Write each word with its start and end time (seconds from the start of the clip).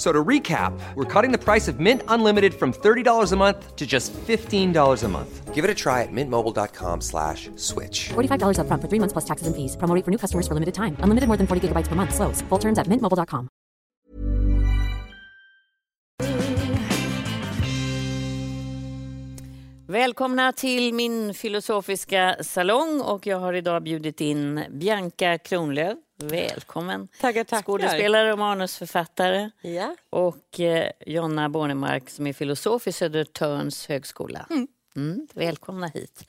F- 0.00 0.06
So 0.06 0.12
to 0.12 0.24
recap, 0.28 0.72
we're 0.94 1.04
cutting 1.04 1.30
the 1.30 1.44
price 1.44 1.68
of 1.68 1.78
Mint 1.78 2.02
Unlimited 2.08 2.54
from 2.54 2.72
$30 2.72 3.32
a 3.32 3.36
month 3.36 3.76
to 3.76 3.86
just 3.86 4.14
$15 4.14 5.04
a 5.04 5.08
month. 5.08 5.54
Give 5.54 5.62
it 5.62 5.70
a 5.70 5.74
try 5.74 6.02
at 6.02 6.08
mintmobile.com 6.10 7.02
slash 7.02 7.50
switch. 7.56 8.08
$45 8.14 8.56
upfront 8.56 8.80
for 8.80 8.88
three 8.88 8.98
months 8.98 9.12
plus 9.12 9.26
taxes 9.26 9.46
and 9.46 9.54
fees. 9.54 9.76
Promo 9.76 9.94
rate 9.94 10.04
for 10.06 10.10
new 10.10 10.16
customers 10.16 10.48
for 10.48 10.54
limited 10.54 10.72
time. 10.72 10.96
Unlimited 11.04 11.28
more 11.28 11.36
than 11.36 11.46
40 11.46 11.68
gigabytes 11.68 11.88
per 11.88 11.96
month. 11.96 12.14
Slows. 12.14 12.40
Full 12.48 12.58
terms 12.58 12.78
at 12.78 12.86
mintmobile.com. 12.88 13.50
Välkomna 19.86 20.52
till 20.52 20.94
min 20.94 21.34
filosofiska 21.34 22.36
salong 22.40 23.00
och 23.00 23.26
jag 23.26 23.38
har 23.40 23.52
idag 23.52 23.82
bjudit 23.82 24.20
in 24.20 24.64
Bianca 24.70 25.38
Kronlöf. 25.38 25.98
Välkommen. 26.22 27.08
Tackar, 27.20 27.44
tackar. 27.44 27.62
Skådespelare 27.62 28.32
och 28.32 28.38
manusförfattare. 28.38 29.50
Ja. 29.60 29.96
Och 30.10 30.60
eh, 30.60 30.90
Jonna 31.06 31.48
Bornemark 31.48 32.10
som 32.10 32.26
är 32.26 32.32
filosof 32.32 32.86
i 32.86 32.92
Södertörns 32.92 33.88
högskola. 33.88 34.46
Mm, 34.96 35.28
välkomna 35.34 35.86
hit. 35.86 36.24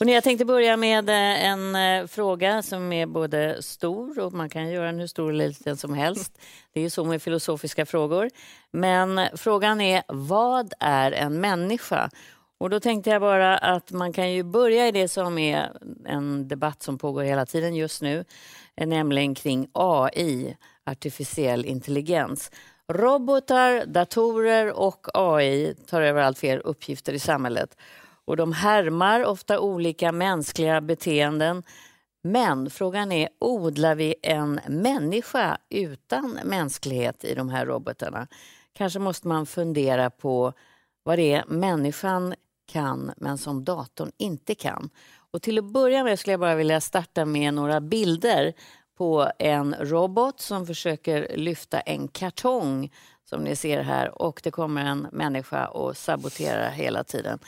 Och 0.00 0.06
jag 0.06 0.24
tänkte 0.24 0.44
börja 0.44 0.76
med 0.76 1.08
eh, 1.08 1.44
en 1.44 1.74
eh, 1.76 2.06
fråga 2.06 2.62
som 2.62 2.92
är 2.92 3.06
både 3.06 3.62
stor 3.62 4.18
och 4.18 4.32
man 4.32 4.48
kan 4.48 4.70
göra 4.70 4.86
den 4.86 5.00
hur 5.00 5.06
stor 5.06 5.30
eller 5.30 5.48
liten 5.48 5.76
som 5.76 5.94
helst. 5.94 6.38
Det 6.72 6.80
är 6.80 6.84
ju 6.84 6.90
så 6.90 7.04
med 7.04 7.22
filosofiska 7.22 7.86
frågor. 7.86 8.30
Men 8.70 9.20
frågan 9.34 9.80
är, 9.80 10.02
vad 10.08 10.72
är 10.80 11.12
en 11.12 11.40
människa? 11.40 12.10
Och 12.58 12.70
då 12.70 12.80
tänkte 12.80 13.10
jag 13.10 13.20
bara 13.20 13.58
att 13.58 13.92
man 13.92 14.12
kan 14.12 14.32
ju 14.32 14.42
börja 14.42 14.88
i 14.88 14.92
det 14.92 15.08
som 15.08 15.38
är 15.38 15.70
en 16.04 16.48
debatt 16.48 16.82
som 16.82 16.98
pågår 16.98 17.22
hela 17.22 17.46
tiden 17.46 17.74
just 17.74 18.02
nu, 18.02 18.18
eh, 18.18 18.24
nämligen 18.84 19.34
kring 19.34 19.68
AI, 19.72 20.56
artificiell 20.84 21.64
intelligens. 21.64 22.50
Robotar, 22.92 23.86
datorer 23.86 24.72
och 24.72 25.06
AI 25.14 25.74
tar 25.86 26.02
över 26.02 26.22
allt 26.22 26.38
fler 26.38 26.66
uppgifter 26.66 27.12
i 27.12 27.18
samhället. 27.18 27.76
Och 28.24 28.36
de 28.36 28.52
härmar 28.52 29.24
ofta 29.24 29.60
olika 29.60 30.12
mänskliga 30.12 30.80
beteenden. 30.80 31.62
Men 32.22 32.70
frågan 32.70 33.12
är, 33.12 33.28
odlar 33.38 33.94
vi 33.94 34.14
en 34.22 34.60
människa 34.68 35.58
utan 35.70 36.38
mänsklighet 36.44 37.24
i 37.24 37.34
de 37.34 37.48
här 37.48 37.66
robotarna? 37.66 38.26
Kanske 38.72 38.98
måste 38.98 39.28
man 39.28 39.46
fundera 39.46 40.10
på 40.10 40.52
vad 41.02 41.18
det 41.18 41.32
är 41.32 41.44
människan 41.46 42.34
kan 42.66 43.12
men 43.16 43.38
som 43.38 43.64
datorn 43.64 44.10
inte 44.16 44.54
kan. 44.54 44.90
Och 45.36 45.42
till 45.42 45.58
att 45.58 45.64
börja 45.64 46.04
med 46.04 46.18
skulle 46.18 46.32
jag 46.32 46.40
bara 46.40 46.54
vilja 46.54 46.80
starta 46.80 47.24
med 47.24 47.54
några 47.54 47.80
bilder 47.80 48.52
på 48.98 49.30
en 49.38 49.74
robot 49.80 50.40
som 50.40 50.66
försöker 50.66 51.36
lyfta 51.36 51.80
en 51.80 52.08
kartong 52.08 52.92
som 53.24 53.44
ni 53.44 53.56
ser 53.56 53.82
här 53.82 54.22
och 54.22 54.40
det 54.44 54.50
kommer 54.50 54.84
en 54.84 55.08
människa 55.12 55.66
och 55.66 55.96
saboterar 55.96 56.70
hela 56.70 57.04
tiden. 57.04 57.38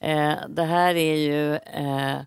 Eh, 0.00 0.34
det 0.48 0.62
här 0.62 0.94
är 0.94 1.16
ju 1.16 1.54
eh, 1.54 2.20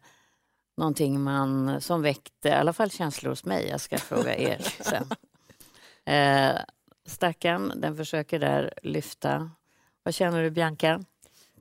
någonting 0.77 1.21
man, 1.21 1.81
som 1.81 2.01
väckte 2.01 2.49
i 2.49 2.51
alla 2.51 2.73
fall 2.73 2.91
känslor 2.91 3.29
hos 3.29 3.45
mig. 3.45 3.67
Jag 3.69 3.81
ska 3.81 3.97
fråga 3.97 4.37
er 4.37 4.57
sen. 4.79 5.05
Eh, 6.05 6.55
Stackarn, 7.05 7.73
den 7.75 7.97
försöker 7.97 8.39
där 8.39 8.73
lyfta. 8.83 9.51
Vad 10.03 10.13
känner 10.13 10.43
du 10.43 10.49
Bianca? 10.51 11.03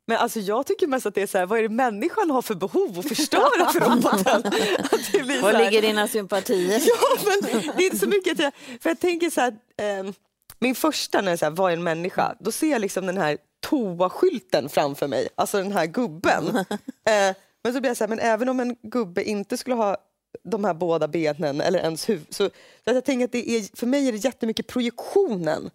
Men 0.09 0.17
alltså 0.17 0.41
jag 0.41 0.67
tycker 0.67 0.87
mest 0.87 1.07
att 1.07 1.15
det 1.15 1.23
är 1.23 1.27
så 1.27 1.39
här, 1.39 1.47
vad 1.47 1.59
är 1.59 1.63
det 1.63 1.69
människan 1.69 2.31
har 2.31 2.43
för 2.43 2.55
behov 2.55 2.99
att 2.99 3.09
förstöra 3.09 3.67
för 3.73 3.81
roboten? 3.81 4.43
Att 4.91 5.13
det 5.13 5.23
blir 5.23 5.43
Var 5.43 5.53
ligger 5.53 5.83
dina 5.83 6.09
sympatier? 6.09 6.81
Ja, 6.87 7.19
men 7.25 7.51
det 7.77 7.83
är 7.83 7.85
inte 7.85 7.99
så 7.99 8.09
mycket 8.09 8.33
att 8.33 8.39
jag, 8.39 8.53
för 8.83 8.91
jag 8.91 9.01
tänker 9.01 9.31
så 9.31 9.41
här, 9.41 9.53
eh, 9.77 10.13
min 10.59 10.75
första 10.75 11.21
när 11.21 11.31
jag 11.31 11.39
här, 11.39 11.51
vad 11.51 11.73
är 11.73 11.77
en 11.77 11.83
människa? 11.83 12.37
Då 12.41 12.53
ser 12.53 12.71
jag 12.71 12.81
liksom 12.81 13.07
den 13.07 13.17
här 13.17 13.39
toaskylten 13.61 14.69
framför 14.69 15.09
mig, 15.09 15.29
alltså 15.35 15.57
den 15.59 15.73
här 15.73 15.87
gubben. 15.87 16.65
Eh, 17.09 17.37
men 17.65 17.75
så 17.75 17.81
blir 17.81 17.91
jag 17.91 17.97
så 17.97 18.05
här, 18.05 18.09
men 18.09 18.19
även 18.19 18.49
om 18.49 18.61
en 18.61 18.77
gubbe 18.83 19.25
inte 19.25 19.57
skulle 19.57 19.77
ha 19.77 19.97
de 20.45 20.65
här 20.65 20.75
båda 20.75 21.09
benen 21.09 21.61
eller 21.61 21.79
ens 21.79 22.09
huvud. 22.09 22.27
Så, 22.31 22.51
så 22.85 22.95
jag 22.95 23.05
tänker 23.05 23.25
att 23.25 23.33
det 23.33 23.51
är, 23.51 23.77
för 23.77 23.87
mig 23.87 24.09
är 24.09 24.13
det 24.13 24.19
jättemycket 24.19 24.67
projektionen 24.67 25.71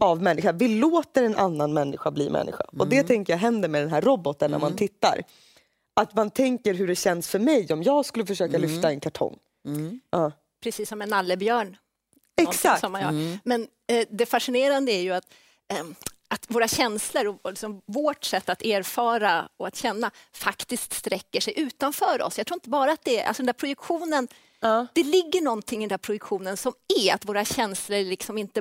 av 0.00 0.22
människa. 0.22 0.52
Vi 0.52 0.68
låter 0.68 1.22
en 1.22 1.36
annan 1.36 1.72
människa 1.74 2.10
bli 2.10 2.30
människa. 2.30 2.64
Och 2.78 2.88
det 2.88 3.02
tänker 3.02 3.32
jag 3.32 3.38
händer 3.38 3.68
med 3.68 3.82
den 3.82 3.90
här 3.90 4.00
roboten 4.00 4.50
när 4.50 4.58
man 4.58 4.76
tittar. 4.76 5.22
Att 5.96 6.14
man 6.14 6.30
tänker 6.30 6.74
hur 6.74 6.86
det 6.86 6.96
känns 6.96 7.28
för 7.28 7.38
mig 7.38 7.72
om 7.72 7.82
jag 7.82 8.04
skulle 8.06 8.26
försöka 8.26 8.58
lyfta 8.58 8.90
en 8.90 9.00
kartong. 9.00 9.38
Ja. 10.10 10.32
precis 10.62 10.88
som 10.88 11.02
en 11.02 11.08
nallebjörn. 11.08 11.76
Exakt. 12.40 12.80
Som 12.80 12.92
man 12.92 13.00
gör. 13.02 13.38
Men 13.44 13.68
eh, 13.86 14.06
det 14.10 14.26
fascinerande 14.26 14.92
är 14.92 15.00
ju 15.00 15.12
att, 15.12 15.26
ehm, 15.72 15.94
att 16.28 16.46
våra 16.48 16.68
känslor 16.68 17.26
och 17.42 17.50
liksom 17.50 17.82
vårt 17.86 18.24
sätt 18.24 18.48
att 18.48 18.62
erfara 18.62 19.48
och 19.56 19.66
att 19.66 19.76
känna 19.76 20.10
faktiskt 20.32 20.92
sträcker 20.92 21.40
sig 21.40 21.54
utanför 21.60 22.22
oss. 22.22 22.38
Jag 22.38 22.46
tror 22.46 22.56
inte 22.56 22.68
bara 22.70 22.92
att 22.92 23.04
det 23.04 23.20
är, 23.20 23.26
alltså 23.26 23.42
den 23.42 23.46
där 23.46 23.52
projektionen, 23.52 24.28
det 24.92 25.02
ligger 25.02 25.40
någonting 25.42 25.80
i 25.80 25.82
den 25.82 25.88
där 25.88 25.98
projektionen 25.98 26.56
som 26.56 26.72
är 27.00 27.14
att 27.14 27.24
våra 27.24 27.44
känslor 27.44 27.98
liksom 28.04 28.38
inte 28.38 28.60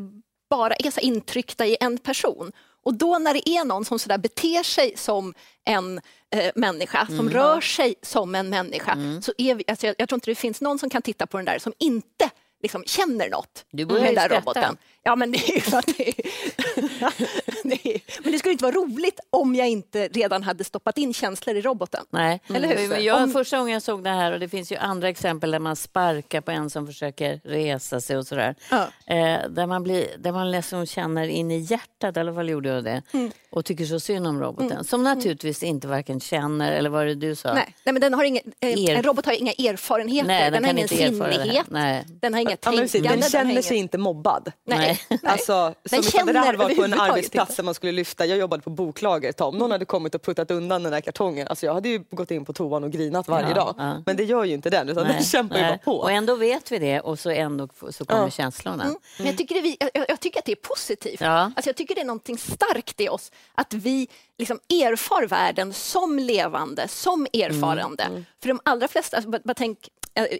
bara 0.58 0.74
är 0.74 0.92
så 0.92 1.00
intryckta 1.00 1.66
i 1.66 1.78
en 1.80 1.98
person. 1.98 2.52
Och 2.84 2.94
då 2.94 3.18
när 3.18 3.34
det 3.34 3.50
är 3.50 3.66
någon 3.66 3.86
som 3.86 4.00
så 4.00 4.18
beter 4.18 4.64
sig 4.64 4.94
som 4.98 5.34
en 5.66 6.02
eh, 6.36 6.52
människa, 6.56 7.08
som 7.18 7.30
rör 7.30 7.62
sig 7.62 7.96
som 8.02 8.36
en 8.36 8.50
människa, 8.50 8.98
så 9.22 9.34
är 9.38 9.56
vi, 9.56 9.64
alltså 9.68 9.86
jag, 9.88 9.96
jag 9.98 10.10
tror 10.10 10.18
inte 10.18 10.32
det 10.32 10.36
finns 10.36 10.62
någon 10.62 10.80
som 10.80 10.90
kan 10.90 11.02
titta 11.02 11.28
på 11.28 11.38
den 11.38 11.46
där 11.46 11.60
som 11.60 11.74
inte 11.80 12.30
liksom 12.64 12.84
känner 12.86 13.30
något 13.30 13.66
Du 13.72 13.86
med 13.86 13.96
den 13.96 14.16
där 14.16 14.22
skratta. 14.26 14.36
roboten. 14.40 14.78
Ja, 15.06 15.16
men 15.16 15.32
det 15.32 15.38
är 15.50 15.56
ju 15.56 15.62
för 15.62 15.78
att 15.78 15.86
det 15.98 16.08
är, 16.10 16.14
det 17.64 17.88
är, 17.96 18.02
Men 18.24 18.32
det 18.32 18.40
skulle 18.40 18.52
inte 18.52 18.64
vara 18.64 18.76
roligt 18.76 19.20
om 19.30 19.56
jag 19.56 19.70
inte 19.70 20.08
redan 20.08 20.44
hade 20.44 20.64
stoppat 20.64 20.98
in 20.98 21.14
känslor 21.14 21.56
i 21.56 21.62
roboten. 21.62 22.06
Nej, 22.10 22.42
Eller 22.56 22.68
hur? 22.78 22.88
Men 22.88 23.04
Jag, 23.04 23.24
Om- 23.24 23.32
Första 23.32 23.58
gången 23.58 23.74
jag 23.74 23.82
såg 23.82 24.04
det 24.04 24.10
här, 24.10 24.32
och 24.32 24.40
det 24.40 24.50
finns 24.50 24.72
ju 24.72 24.76
andra 24.76 25.10
exempel 25.10 25.52
där 25.52 25.60
man 25.60 25.76
sparkar 25.76 26.42
på 26.42 26.52
en 26.52 26.70
som 26.70 26.88
försöker 26.88 27.42
resa 27.44 28.02
sig 28.02 28.18
och 28.18 28.28
sådär. 28.28 28.56
Ja. 28.72 28.88
Eh, 29.06 29.40
där 29.50 29.66
man, 29.68 29.84
blir, 29.84 30.08
där 30.18 30.32
man 30.32 30.52
liksom 30.52 30.86
känner 30.86 31.28
in 31.28 31.52
i 31.52 31.58
hjärtat, 31.60 32.18
i 32.18 32.20
alla 32.20 32.34
fall 32.34 32.50
gjorde 32.50 32.70
jag 32.70 32.84
det, 32.84 33.02
Mm. 33.14 33.32
och 33.52 33.66
tycker 33.66 33.86
så 33.86 34.00
synd 34.00 34.28
om 34.28 34.40
roboten. 34.42 34.84
Som 34.84 35.04
naturligtvis 35.04 35.64
inte 35.64 35.88
varken 35.88 36.20
känner, 36.20 36.72
eller 36.72 36.90
vad 36.90 37.06
det 37.08 37.16
du 37.16 37.36
sa? 37.36 37.54
Nej, 37.54 37.76
nej 37.84 37.94
men 37.94 38.02
den 38.02 38.14
har 38.14 38.24
inga, 38.24 38.40
eh, 38.60 38.70
Er- 38.84 38.96
en 38.96 39.04
robot 39.04 39.26
har 39.26 39.34
inga 39.34 39.52
erfarenheter, 39.52 40.28
Nej, 40.28 40.44
den 40.44 40.54
den, 40.54 40.64
har 40.64 40.70
kan 40.70 40.78
ingen 40.78 40.88
sinnighet, 40.88 41.66
Nej. 41.70 42.04
den 42.08 42.34
har 42.34 42.42
inga 42.42 42.53
Ja, 42.62 42.72
tänkande. 42.72 43.08
den 43.08 43.22
känner 43.30 43.52
inget- 43.52 43.66
sig 43.66 43.78
inte 43.78 43.98
mobbad. 43.98 44.52
Nej. 44.68 45.00
Alltså, 45.24 45.74
Den 45.90 46.04
som 46.04 46.10
ifall 46.10 46.26
det 46.28 46.34
där 46.34 46.40
känner 46.42 46.46
hade 46.46 46.58
varit 46.58 46.78
på 46.78 46.84
en 46.84 46.94
arbetsplats 47.00 47.56
där 47.56 47.64
man 47.64 47.74
skulle 47.74 47.92
lyfta, 47.92 48.26
jag 48.26 48.38
jobbade 48.38 48.64
på 48.64 48.70
boklager 48.70 49.30
ett 49.30 49.38
tag, 49.38 49.48
om 49.48 49.58
någon 49.58 49.72
hade 49.72 49.86
kommit 49.86 50.16
och 50.16 50.22
puttat 50.22 50.52
undan 50.52 50.84
den 50.84 50.92
där 50.92 51.02
kartongen, 51.02 51.48
alltså 51.48 51.66
jag 51.66 51.74
hade 51.74 51.90
ju 51.90 52.04
gått 52.12 52.32
in 52.32 52.46
på 52.46 52.54
toan 52.54 52.84
och 52.84 52.92
grinat 52.92 53.28
varje 53.28 53.48
Ja, 53.50 53.54
dag. 53.56 53.76
ja. 53.78 53.96
Men 54.06 54.16
det 54.16 54.24
gör 54.24 54.44
ju 54.44 54.54
inte 54.54 54.70
den, 54.70 54.90
utan 54.90 55.04
Nej, 55.04 55.14
den 55.14 55.24
kämpar 55.24 55.58
ju 55.58 55.64
bara 55.64 55.78
på. 55.78 55.98
Och 55.98 56.12
ändå 56.12 56.36
vet 56.36 56.72
vi 56.72 56.80
det 56.80 57.00
och 57.00 57.20
så 57.20 57.30
ändå 57.30 57.68
så 57.92 58.06
kommer 58.06 58.30
känslorna. 58.30 58.84
Mm. 58.84 58.96
Men 59.18 59.28
jag 59.28 59.38
tycker, 59.38 59.62
det, 59.62 59.90
jag, 59.94 60.06
jag 60.10 60.20
tycker 60.20 60.40
att 60.40 60.46
det 60.46 60.52
är 60.52 60.56
positivt. 60.56 61.22
Ja. 61.22 61.30
Alltså 61.56 61.70
jag 61.70 61.76
tycker 61.76 61.96
det 61.96 62.02
är 62.02 62.06
någonting 62.06 62.38
starkt 62.38 63.02
i 63.02 63.10
oss, 63.10 63.32
att 63.56 63.74
vi 63.74 64.08
liksom 64.38 64.60
erfar 64.70 65.28
världen 65.28 65.74
som 65.74 66.20
levande, 66.20 66.88
som 66.88 67.28
erfarande. 67.34 68.04
Mm. 68.04 68.26
För 68.42 68.48
de 68.48 68.60
allra 68.66 68.88
flesta, 68.88 69.18
alltså, 69.18 69.30
bara, 69.32 69.42
bara 69.44 69.54
tänk, 69.54 69.78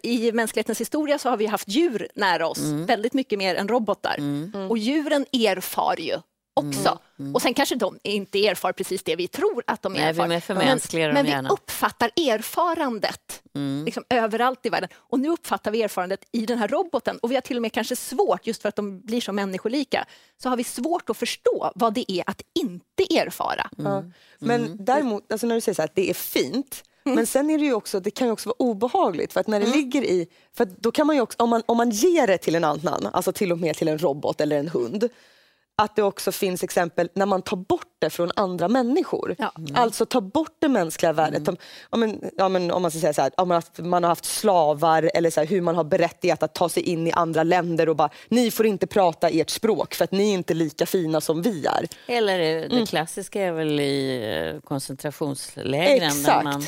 i 0.02 0.32
mänsklighetens 0.32 0.80
historia 0.80 1.18
så 1.18 1.30
har 1.30 1.36
vi 1.36 1.46
haft 1.46 1.68
djur 1.68 2.08
nära 2.14 2.46
oss, 2.46 2.58
Mm. 2.58 2.86
väldigt 2.86 3.12
mycket 3.14 3.38
mer 3.38 3.54
än 3.54 3.68
robotar. 3.68 4.16
Och 4.70 4.78
djuren 4.78 5.26
erfar 5.32 5.96
ju 6.00 6.16
också. 6.56 6.98
Mm. 7.18 7.34
Och 7.34 7.42
sen 7.42 7.54
kanske 7.54 7.74
de 7.74 7.98
inte 8.02 8.46
erfar 8.46 8.72
precis 8.72 9.02
det 9.02 9.16
vi 9.16 9.28
tror 9.28 9.64
att 9.66 9.82
de 9.82 9.92
Nej, 9.92 10.02
erfar. 10.02 10.22
vi 10.28 10.54
dem 10.54 10.64
men, 11.14 11.24
men 11.24 11.26
gärna. 11.32 11.48
vi 11.48 11.52
uppfattar 11.54 12.08
erfarandet 12.16 13.42
liksom, 13.84 14.04
överallt 14.10 14.66
i 14.66 14.68
världen. 14.68 14.88
Och 14.94 15.20
nu 15.20 15.28
uppfattar 15.28 15.70
vi 15.70 15.82
erfarandet 15.82 16.20
i 16.32 16.46
den 16.46 16.58
här 16.58 16.68
roboten. 16.68 17.18
Och 17.18 17.30
vi 17.30 17.34
har 17.34 17.42
till 17.42 17.56
och 17.56 17.62
med 17.62 17.72
kanske 17.72 17.96
svårt, 17.96 18.46
just 18.46 18.62
för 18.62 18.68
att 18.68 18.76
de 18.76 19.00
blir 19.00 19.20
så 19.20 19.32
människolika, 19.32 20.04
så 20.42 20.48
har 20.48 20.56
vi 20.56 20.64
svårt 20.64 21.10
att 21.10 21.16
förstå 21.16 21.72
vad 21.74 21.94
det 21.94 22.12
är 22.12 22.24
att 22.26 22.42
inte 22.60 23.16
erfara. 23.16 23.70
Men 24.38 24.84
däremot, 24.84 25.32
alltså 25.32 25.46
när 25.46 25.54
du 25.54 25.60
säger 25.60 25.74
så 25.76 25.82
här, 25.82 25.88
att 25.88 25.94
det 25.94 26.10
är 26.10 26.14
fint, 26.14 26.84
men 27.04 27.26
sen 27.26 27.50
är 27.50 27.58
det 27.58 27.64
ju 27.64 27.74
också, 27.74 28.00
det 28.00 28.10
kan 28.10 28.26
ju 28.26 28.32
också 28.32 28.48
vara 28.48 28.56
obehagligt 28.58 29.32
för 29.32 29.40
att 29.40 29.46
när 29.46 29.60
det 29.60 29.66
ligger 29.66 30.04
i, 30.04 30.26
för 30.52 30.68
då 30.80 30.90
kan 30.92 31.06
man 31.06 31.20
också, 31.20 31.42
om 31.42 31.50
man, 31.50 31.62
om 31.66 31.76
man 31.76 31.90
ger 31.90 32.26
det 32.26 32.38
till 32.38 32.54
en 32.54 32.64
annan, 32.64 33.06
alltså 33.12 33.32
till 33.32 33.52
och 33.52 33.58
med 33.58 33.76
till 33.76 33.88
en 33.88 33.98
robot 33.98 34.40
eller 34.40 34.58
en 34.58 34.68
hund, 34.68 35.08
att 35.76 35.96
det 35.96 36.02
också 36.02 36.32
finns 36.32 36.62
exempel 36.62 37.08
när 37.14 37.26
man 37.26 37.42
tar 37.42 37.56
bort 37.56 37.94
det 37.98 38.10
från 38.10 38.30
andra 38.36 38.68
människor. 38.68 39.34
Ja. 39.38 39.52
Alltså 39.74 40.06
ta 40.06 40.20
bort 40.20 40.56
det 40.58 40.68
mänskliga 40.68 41.12
värdet. 41.12 41.48
Om, 41.48 41.56
ja, 41.90 41.96
men, 41.96 42.30
ja, 42.36 42.48
men, 42.48 42.70
om 42.70 42.82
man 42.82 42.90
ska 42.90 43.00
säga 43.00 43.12
så 43.12 43.22
här, 43.22 43.32
om 43.36 43.48
man, 43.48 43.54
har 43.54 43.60
haft, 43.60 43.78
man 43.78 44.02
har 44.02 44.08
haft 44.08 44.24
slavar 44.24 45.10
eller 45.14 45.30
så 45.30 45.40
här, 45.40 45.46
hur 45.46 45.60
man 45.60 45.76
har 45.76 45.84
berättigat 45.84 46.42
att 46.42 46.54
ta 46.54 46.68
sig 46.68 46.82
in 46.82 47.06
i 47.06 47.12
andra 47.12 47.42
länder 47.42 47.88
och 47.88 47.96
bara, 47.96 48.10
ni 48.28 48.50
får 48.50 48.66
inte 48.66 48.86
prata 48.86 49.28
ert 49.28 49.50
språk 49.50 49.94
för 49.94 50.04
att 50.04 50.12
ni 50.12 50.30
är 50.30 50.34
inte 50.34 50.54
lika 50.54 50.86
fina 50.86 51.20
som 51.20 51.42
vi 51.42 51.66
är. 51.66 51.88
Eller 52.06 52.68
det 52.68 52.86
klassiska 52.86 53.42
är 53.42 53.52
väl 53.52 53.80
i 53.80 54.52
eh, 54.54 54.60
koncentrationslägren 54.60 55.98
där 55.98 56.06
Exakt. 56.06 56.44
man 56.44 56.62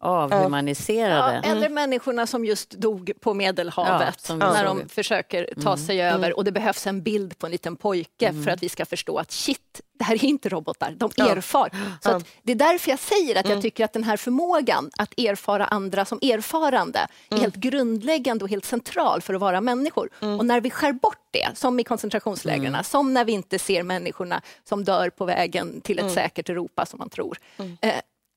avhumaniserade. 0.00 1.40
Ja, 1.44 1.50
eller 1.50 1.68
människorna 1.68 2.26
som 2.26 2.44
just 2.44 2.70
dog 2.70 3.12
på 3.20 3.34
Medelhavet 3.34 4.26
Ja, 4.28 4.34
när 4.34 4.64
de 4.64 4.88
försöker 4.88 5.48
ta 5.62 5.76
sig 5.76 6.02
över 6.02 6.36
och 6.36 6.44
det 6.44 6.52
behövs 6.52 6.86
en 6.86 7.02
bild 7.02 7.38
på 7.38 7.46
en 7.46 7.52
liten 7.52 7.76
pojke 7.76 8.32
för 8.46 8.50
att 8.52 8.62
vi 8.62 8.68
ska 8.68 8.86
förstå 8.86 9.18
att 9.18 9.32
shit, 9.32 9.80
det 9.98 10.04
här 10.04 10.14
är 10.14 10.24
inte 10.24 10.48
robotar, 10.48 10.94
de 10.96 11.10
erfar. 11.22 11.70
Så 12.02 12.20
det 12.42 12.52
är 12.52 12.56
därför 12.56 12.90
jag 12.90 12.98
säger 12.98 13.36
att 13.40 13.48
jag 13.48 13.62
tycker 13.62 13.84
att 13.84 13.92
den 13.92 14.04
här 14.04 14.16
förmågan 14.16 14.90
att 14.98 15.18
erfara 15.18 15.66
andra 15.66 16.04
som 16.04 16.18
erfarande 16.22 16.98
är 17.30 17.36
helt 17.36 17.54
grundläggande 17.56 18.44
och 18.44 18.50
helt 18.50 18.64
central 18.64 19.22
för 19.22 19.34
att 19.34 19.40
vara 19.40 19.60
människor. 19.60 20.08
Och 20.20 20.46
när 20.46 20.60
vi 20.60 20.70
skär 20.70 20.92
bort 20.92 21.28
det, 21.30 21.48
som 21.54 21.80
i 21.80 21.84
koncentrationslägren, 21.84 22.84
som 22.84 23.14
när 23.14 23.24
vi 23.24 23.32
inte 23.32 23.58
ser 23.58 23.82
människorna 23.82 24.42
som 24.64 24.84
dör 24.84 25.10
på 25.10 25.24
vägen 25.24 25.80
till 25.80 25.98
ett 25.98 26.12
säkert 26.12 26.48
Europa 26.48 26.86
som 26.86 26.98
man 26.98 27.10
tror, 27.10 27.38
eh, 27.80 27.94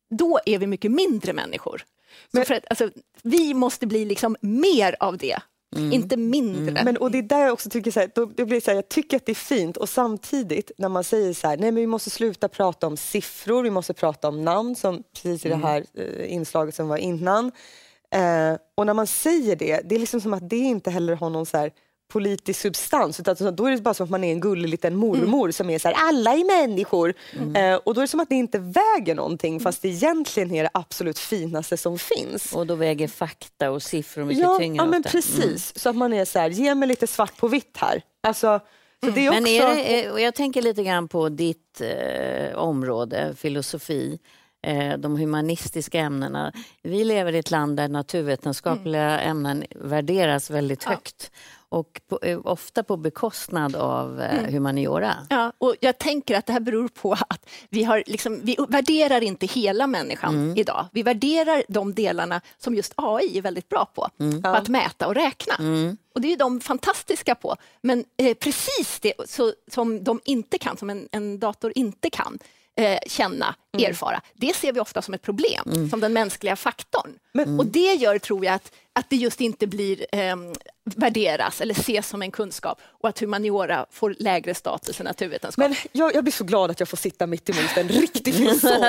då 0.09 0.39
är 0.45 0.57
vi 0.57 0.67
mycket 0.67 0.91
mindre 0.91 1.33
människor. 1.33 1.83
För 2.45 2.53
att, 2.53 2.65
alltså, 2.69 2.89
vi 3.21 3.53
måste 3.53 3.87
bli 3.87 4.05
liksom 4.05 4.35
mer 4.41 4.95
av 4.99 5.17
det, 5.17 5.39
inte 5.77 6.17
mindre. 6.17 6.83
Men, 6.83 6.97
och 6.97 7.11
det 7.11 7.17
är 7.17 7.21
där 7.21 7.39
jag 7.39 7.53
också 7.53 7.69
tycker 7.69 7.91
så 7.91 7.99
här, 7.99 8.11
då, 8.15 8.25
då 8.25 8.45
blir 8.45 8.61
så 8.61 8.71
här, 8.71 8.75
jag 8.75 8.89
tycker 8.89 9.17
att 9.17 9.25
det 9.25 9.31
är 9.31 9.35
fint 9.35 9.77
och 9.77 9.89
samtidigt 9.89 10.71
när 10.77 10.89
man 10.89 11.03
säger 11.03 11.33
så 11.33 11.47
här, 11.47 11.57
nej 11.57 11.71
men 11.71 11.81
vi 11.81 11.87
måste 11.87 12.09
sluta 12.09 12.47
prata 12.47 12.87
om 12.87 12.97
siffror, 12.97 13.63
vi 13.63 13.69
måste 13.69 13.93
prata 13.93 14.27
om 14.27 14.45
namn 14.45 14.75
som 14.75 15.03
precis 15.13 15.45
i 15.45 15.49
det 15.49 15.55
här 15.55 15.85
eh, 15.93 16.33
inslaget 16.33 16.75
som 16.75 16.87
var 16.87 16.97
innan. 16.97 17.51
Eh, 18.11 18.57
och 18.75 18.85
när 18.85 18.93
man 18.93 19.07
säger 19.07 19.55
det, 19.55 19.81
det 19.85 19.95
är 19.95 19.99
liksom 19.99 20.21
som 20.21 20.33
att 20.33 20.49
det 20.49 20.57
inte 20.57 20.91
heller 20.91 21.15
har 21.15 21.29
någon 21.29 21.45
så 21.45 21.57
här 21.57 21.71
politisk 22.09 22.59
substans 22.61 23.19
utan 23.19 23.55
då 23.55 23.65
är 23.65 23.71
det 23.71 23.81
bara 23.81 23.93
som 23.93 24.03
att 24.03 24.09
man 24.09 24.23
är 24.23 24.31
en 24.31 24.39
gullig 24.39 24.69
liten 24.69 24.95
mormor 24.95 25.51
som 25.51 25.69
är 25.69 25.79
så 25.79 25.87
här, 25.87 25.95
alla 25.99 26.31
är 26.31 26.61
människor. 26.67 27.13
Eh, 27.55 27.75
och 27.75 27.93
då 27.93 28.01
är 28.01 28.03
det 28.03 28.07
som 28.07 28.19
att 28.19 28.29
det 28.29 28.35
inte 28.35 28.59
väger 28.59 29.15
någonting 29.15 29.59
fast 29.59 29.81
det 29.81 29.87
egentligen 29.87 30.51
är 30.55 30.63
det 30.63 30.69
absolut 30.73 31.19
finaste 31.19 31.77
som 31.77 31.99
finns. 31.99 32.53
Och 32.55 32.67
då 32.67 32.75
väger 32.75 33.07
fakta 33.07 33.71
och 33.71 33.83
siffror 33.83 34.25
mycket 34.25 34.43
Ja, 34.43 34.57
tyngre 34.57 34.77
ja 34.77 34.85
men 34.85 34.99
ofta. 34.99 35.09
precis. 35.09 35.79
Så 35.79 35.89
att 35.89 35.95
man 35.95 36.13
är 36.13 36.25
så 36.25 36.39
här, 36.39 36.49
ge 36.49 36.75
mig 36.75 36.87
lite 36.87 37.07
svart 37.07 37.37
på 37.37 37.47
vitt 37.47 37.77
här. 37.77 38.01
Alltså, 38.23 38.59
så 39.03 39.09
det 39.11 39.25
är 39.25 39.29
också... 39.29 39.41
Men 39.41 39.47
är 39.51 39.75
det, 39.75 40.03
eh, 40.05 40.11
och 40.11 40.21
jag 40.21 40.35
tänker 40.35 40.61
lite 40.61 40.83
grann 40.83 41.07
på 41.07 41.29
ditt 41.29 41.81
eh, 41.81 42.57
område, 42.57 43.33
filosofi, 43.37 44.19
eh, 44.67 44.97
de 44.97 45.17
humanistiska 45.17 45.99
ämnena. 45.99 46.53
Vi 46.83 47.03
lever 47.03 47.35
i 47.35 47.37
ett 47.39 47.51
land 47.51 47.77
där 47.77 47.87
naturvetenskapliga 47.87 49.19
ämnen 49.19 49.63
värderas 49.75 50.49
väldigt 50.49 50.83
högt 50.83 51.31
och 51.69 52.01
på, 52.07 52.19
eh, 52.21 52.39
ofta 52.43 52.83
på 52.83 52.97
bekostnad 52.97 53.75
av 53.75 54.21
eh, 54.21 54.51
humaniora. 54.51 55.13
Ja, 55.29 55.53
och 55.57 55.75
jag 55.79 55.97
tänker 55.97 56.37
att 56.37 56.45
det 56.45 56.53
här 56.53 56.59
beror 56.59 56.87
på 56.87 57.13
att 57.13 57.49
vi, 57.69 57.83
har 57.83 58.03
liksom, 58.05 58.39
vi 58.43 58.57
värderar 58.69 59.21
inte 59.23 59.45
hela 59.45 59.87
människan 59.87 60.35
idag. 60.57 60.85
Vi 60.91 61.03
värderar 61.03 61.63
de 61.67 61.93
delarna 61.93 62.41
som 62.57 62.75
just 62.75 62.93
AI 62.95 63.37
är 63.37 63.41
väldigt 63.41 63.69
bra 63.69 63.85
på, 63.95 64.09
på 64.41 64.47
att 64.49 64.67
mäta 64.69 65.07
och 65.07 65.15
räkna. 65.15 65.55
Och 66.15 66.21
det 66.21 66.33
är 66.33 66.37
de 66.37 66.61
fantastiska 66.61 67.35
på. 67.35 67.55
Men 67.81 68.05
eh, 68.17 68.33
precis 68.33 68.99
det 68.99 69.13
så, 69.25 69.53
som 69.71 70.03
de 70.03 70.19
inte 70.25 70.57
kan, 70.57 70.77
som 70.77 70.89
en, 70.89 71.07
en 71.11 71.39
dator 71.39 71.71
inte 71.75 72.09
kan, 72.09 72.39
eh, 72.75 72.99
känna, 73.07 73.55
erfara. 73.77 74.21
Det 74.33 74.55
ser 74.55 74.73
vi 74.73 74.79
ofta 74.79 75.01
som 75.01 75.13
ett 75.13 75.21
problem, 75.21 75.89
som 75.89 75.99
den 75.99 76.13
mänskliga 76.13 76.55
faktorn. 76.55 77.13
Och 77.59 77.65
det 77.65 77.93
gör, 77.93 78.19
tror 78.19 78.45
jag, 78.45 78.55
att, 78.55 78.71
att 78.93 79.09
det 79.09 79.15
just 79.15 79.41
inte 79.41 79.67
blir 79.67 80.05
eh, 80.11 80.35
värderas 80.95 81.61
eller 81.61 81.73
ses 81.73 82.09
som 82.09 82.21
en 82.21 82.31
kunskap 82.31 82.81
och 83.01 83.09
att 83.09 83.19
humaniora 83.19 83.85
får 83.91 84.15
lägre 84.19 84.55
status 84.55 84.99
än 84.99 85.05
naturvetenskap. 85.05 85.69
Men 85.69 85.75
jag, 85.91 86.15
jag 86.15 86.23
blir 86.23 86.31
så 86.31 86.43
glad 86.43 86.71
att 86.71 86.79
jag 86.79 86.89
får 86.89 86.97
sitta 86.97 87.27
mitt 87.27 87.49
emot 87.49 87.77
en 87.77 87.89
riktig 87.89 88.35
filosof. 88.35 88.71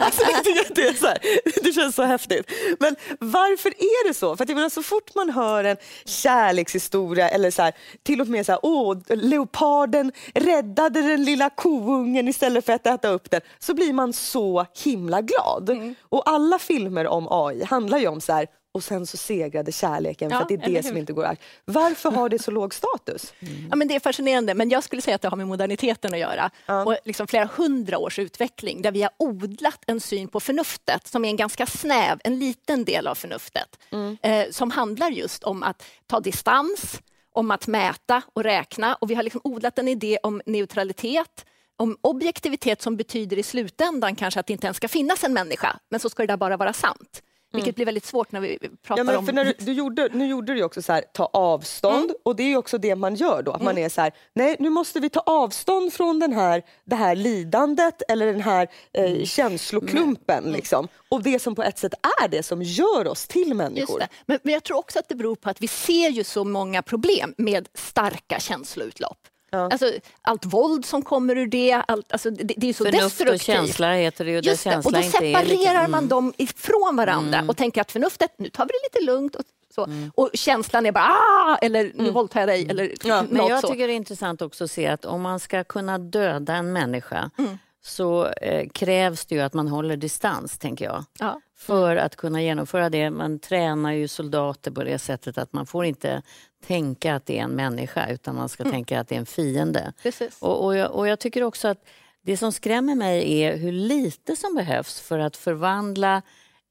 alltså, 0.00 0.22
att 0.22 0.44
det, 0.74 0.82
är 0.82 0.92
så 0.92 1.06
här, 1.06 1.18
det 1.62 1.72
känns 1.72 1.94
så 1.94 2.02
häftigt. 2.02 2.50
Men 2.78 2.96
varför 3.18 3.68
är 3.68 4.08
det 4.08 4.14
så? 4.14 4.36
För 4.36 4.44
att 4.44 4.48
jag 4.48 4.56
menar, 4.56 4.68
så 4.68 4.82
fort 4.82 5.14
man 5.14 5.30
hör 5.30 5.64
en 5.64 5.76
kärlekshistoria 6.04 7.28
eller 7.28 7.50
så 7.50 7.62
här, 7.62 7.72
till 8.02 8.20
och 8.20 8.28
med 8.28 8.46
så 8.46 8.52
här, 8.52 8.60
åh, 8.62 8.98
leoparden 9.08 10.12
räddade 10.34 11.02
den 11.02 11.24
lilla 11.24 11.50
koungen 11.50 12.28
istället 12.28 12.66
för 12.66 12.72
att 12.72 12.86
äta 12.86 13.08
upp 13.08 13.30
den, 13.30 13.40
så 13.58 13.74
blir 13.74 13.92
man 13.92 14.12
så 14.12 14.66
himla 14.84 15.22
glad. 15.22 15.94
Och 16.02 16.30
alla 16.30 16.58
filmer 16.58 17.06
om 17.06 17.28
AI 17.30 17.64
handlar 17.64 17.98
ju 17.98 18.08
om 18.08 18.20
så 18.20 18.32
här, 18.32 18.46
och 18.72 18.84
sen 18.84 19.06
så 19.06 19.16
segrade 19.16 19.72
kärleken 19.72 20.30
för 20.30 20.36
Ja, 20.36 20.42
att 20.42 20.48
det 20.48 20.54
är 20.54 20.58
det 20.70 20.82
som 20.82 20.96
inte 20.96 21.12
går 21.12 21.24
att... 21.24 21.38
Varför 21.64 22.10
har 22.10 22.28
det 22.28 22.38
så 22.38 22.50
låg 22.50 22.74
status? 22.74 23.32
Ja, 23.70 23.76
men 23.76 23.88
det 23.88 23.94
är 23.94 24.00
fascinerande, 24.00 24.54
men 24.54 24.70
jag 24.70 24.84
skulle 24.84 25.02
säga 25.02 25.14
att 25.14 25.22
det 25.22 25.28
har 25.28 25.36
med 25.36 25.46
moderniteten 25.48 26.14
att 26.14 26.20
göra. 26.20 26.50
Och 26.86 26.96
liksom 27.04 27.26
flera 27.26 27.44
hundra 27.56 27.98
års 27.98 28.18
utveckling 28.18 28.82
där 28.82 28.92
vi 28.92 29.02
har 29.02 29.10
odlat 29.16 29.84
en 29.86 30.00
syn 30.00 30.28
på 30.28 30.40
förnuftet 30.40 31.06
som 31.06 31.24
är 31.24 31.28
en 31.28 31.36
ganska 31.36 31.66
snäv, 31.66 32.18
en 32.24 32.38
liten 32.38 32.84
del 32.84 33.06
av 33.06 33.14
förnuftet. 33.14 33.78
Eh, 34.22 34.50
som 34.50 34.70
handlar 34.70 35.10
just 35.10 35.44
om 35.44 35.62
att 35.62 35.84
ta 36.06 36.20
distans, 36.20 37.00
om 37.32 37.50
att 37.50 37.66
mäta 37.66 38.22
och 38.32 38.42
räkna. 38.42 38.94
Och 38.94 39.10
vi 39.10 39.14
har 39.14 39.22
liksom 39.22 39.40
odlat 39.44 39.78
en 39.78 39.88
idé 39.88 40.18
om 40.22 40.42
neutralitet, 40.46 41.44
om 41.76 41.96
objektivitet 42.00 42.82
som 42.82 42.96
betyder 42.96 43.38
i 43.38 43.42
slutändan 43.42 44.16
kanske 44.16 44.40
att 44.40 44.46
det 44.46 44.52
inte 44.52 44.66
ens 44.66 44.76
ska 44.76 44.88
finnas 44.88 45.24
en 45.24 45.32
människa, 45.32 45.78
men 45.88 46.00
så 46.00 46.10
ska 46.10 46.22
det 46.22 46.26
där 46.26 46.36
bara 46.36 46.56
vara 46.56 46.72
sant. 46.72 47.22
Vilket 47.52 47.74
blir 47.76 47.86
väldigt 47.86 48.04
svårt 48.04 48.32
när 48.32 48.40
vi 48.40 48.58
pratar 48.82 49.04
Ja, 49.12 49.18
om... 49.18 49.26
för 49.26 49.32
när 49.32 49.44
du, 49.44 49.54
du 49.58 49.72
gjorde, 49.72 50.08
nu 50.12 50.26
gjorde 50.26 50.54
du 50.54 50.62
också 50.62 50.82
så 50.82 50.92
här, 50.92 51.04
ta 51.12 51.24
avstånd 51.32 52.04
Mm. 52.04 52.16
och 52.22 52.36
det 52.36 52.42
är 52.42 52.48
ju 52.48 52.56
också 52.56 52.78
det 52.78 52.94
man 52.96 53.14
gör 53.14 53.42
då. 53.42 53.52
Att 53.52 53.62
man 53.62 53.78
är 53.78 53.88
så 53.88 54.00
här, 54.00 54.12
nej 54.34 54.56
nu 54.58 54.70
måste 54.70 55.00
vi 55.00 55.10
ta 55.10 55.20
avstånd 55.20 55.92
från 55.92 56.18
den 56.18 56.32
här, 56.32 56.62
det 56.84 56.96
här 56.96 57.14
lidandet 57.16 58.02
eller 58.08 58.26
den 58.26 58.40
här 58.40 58.68
Mm. 58.92 59.20
eh, 59.20 59.24
känsloklumpen. 59.24 60.44
Liksom. 60.52 60.88
Och 61.08 61.22
det 61.22 61.38
som 61.38 61.54
på 61.54 61.62
ett 61.62 61.78
sätt 61.78 61.92
är 62.22 62.28
det 62.28 62.42
som 62.42 62.62
gör 62.62 63.06
oss 63.08 63.26
till 63.26 63.54
människor. 63.54 64.02
Men, 64.26 64.38
men 64.42 64.54
jag 64.54 64.64
tror 64.64 64.76
också 64.78 64.98
att 64.98 65.08
det 65.08 65.14
beror 65.14 65.34
på 65.36 65.50
att 65.50 65.62
vi 65.62 65.68
ser 65.68 66.08
ju 66.10 66.24
så 66.24 66.44
många 66.44 66.82
problem 66.82 67.34
med 67.38 67.68
starka 67.74 68.40
känsloutlopp. 68.40 69.18
Alltså, 69.50 69.92
allt 70.22 70.44
våld 70.44 70.84
som 70.84 71.02
kommer 71.02 71.36
ur 71.38 71.46
det, 71.46 71.72
allt, 71.72 72.12
alltså, 72.12 72.30
det, 72.30 72.54
det 72.56 72.68
är 72.68 72.72
så 72.72 72.84
Förnuft 72.84 73.02
och 73.04 73.08
destruktivt. 73.26 73.42
känsla 73.42 73.92
heter 73.92 74.24
det 74.24 74.30
ju. 74.30 74.38
Just 74.40 74.64
det. 74.64 74.76
Och 74.76 74.92
då 74.92 75.02
separerar 75.02 75.88
man 75.88 76.08
dem 76.08 76.32
ifrån 76.38 76.96
varandra 76.96 77.44
och 77.48 77.56
tänker 77.56 77.80
att 77.80 77.92
förnuftet, 77.92 78.30
nu 78.38 78.48
tar 78.50 78.64
vi 78.64 78.68
det 78.68 78.98
lite 79.00 79.12
lugnt. 79.12 79.34
Och, 79.36 79.42
så. 79.74 79.88
och 80.14 80.30
känslan 80.34 80.86
är 80.86 80.92
bara 80.92 81.04
ah! 81.04 81.56
eller 81.62 81.92
nu 81.94 82.10
våldtar 82.10 82.40
jag 82.40 82.48
dig. 82.48 82.66
Eller 82.70 82.92
Men 83.04 83.24
något 83.26 83.50
jag 83.50 83.60
så. 83.60 83.68
tycker 83.68 83.86
det 83.86 83.92
är 83.92 83.96
intressant 83.96 84.42
också 84.42 84.64
att 84.64 84.70
se 84.70 84.86
att 84.86 85.04
om 85.04 85.22
man 85.22 85.40
ska 85.40 85.64
kunna 85.64 85.98
döda 85.98 86.54
en 86.54 86.72
människa 86.72 87.30
Mm. 87.38 87.58
så 87.82 88.26
eh, 88.26 88.68
krävs 88.68 89.24
det 89.26 89.34
ju 89.34 89.40
att 89.40 89.54
man 89.54 89.68
håller 89.68 89.96
distans, 89.96 90.58
tänker 90.58 90.84
jag. 90.84 91.04
Ja. 91.18 91.40
För 91.58 91.96
att 91.96 92.16
kunna 92.16 92.42
genomföra 92.42 92.90
det. 92.90 93.10
Man 93.10 93.38
tränar 93.38 93.92
ju 93.92 94.08
soldater 94.08 94.70
på 94.70 94.84
det 94.84 94.98
sättet 94.98 95.38
att 95.38 95.52
man 95.52 95.66
får 95.66 95.84
inte 95.84 96.22
tänka 96.66 97.14
att 97.14 97.26
det 97.26 97.38
är 97.38 97.42
en 97.42 97.50
människa 97.50 98.08
utan 98.08 98.36
man 98.36 98.48
ska 98.48 98.64
tänka 98.64 99.00
att 99.00 99.08
det 99.08 99.14
är 99.14 99.18
en 99.18 99.26
fiende. 99.26 99.80
Mm. 99.80 99.92
Precis. 100.02 100.36
Och, 100.40 100.64
och, 100.64 100.76
jag, 100.76 100.90
och 100.92 101.08
jag 101.08 101.18
tycker 101.18 101.42
också 101.42 101.68
att 101.68 101.84
det 102.22 102.36
som 102.36 102.52
skrämmer 102.52 102.94
mig 102.94 103.42
är 103.42 103.56
hur 103.56 103.72
lite 103.72 104.36
som 104.36 104.54
behövs 104.54 105.00
för 105.00 105.18
att 105.18 105.36
förvandla 105.36 106.22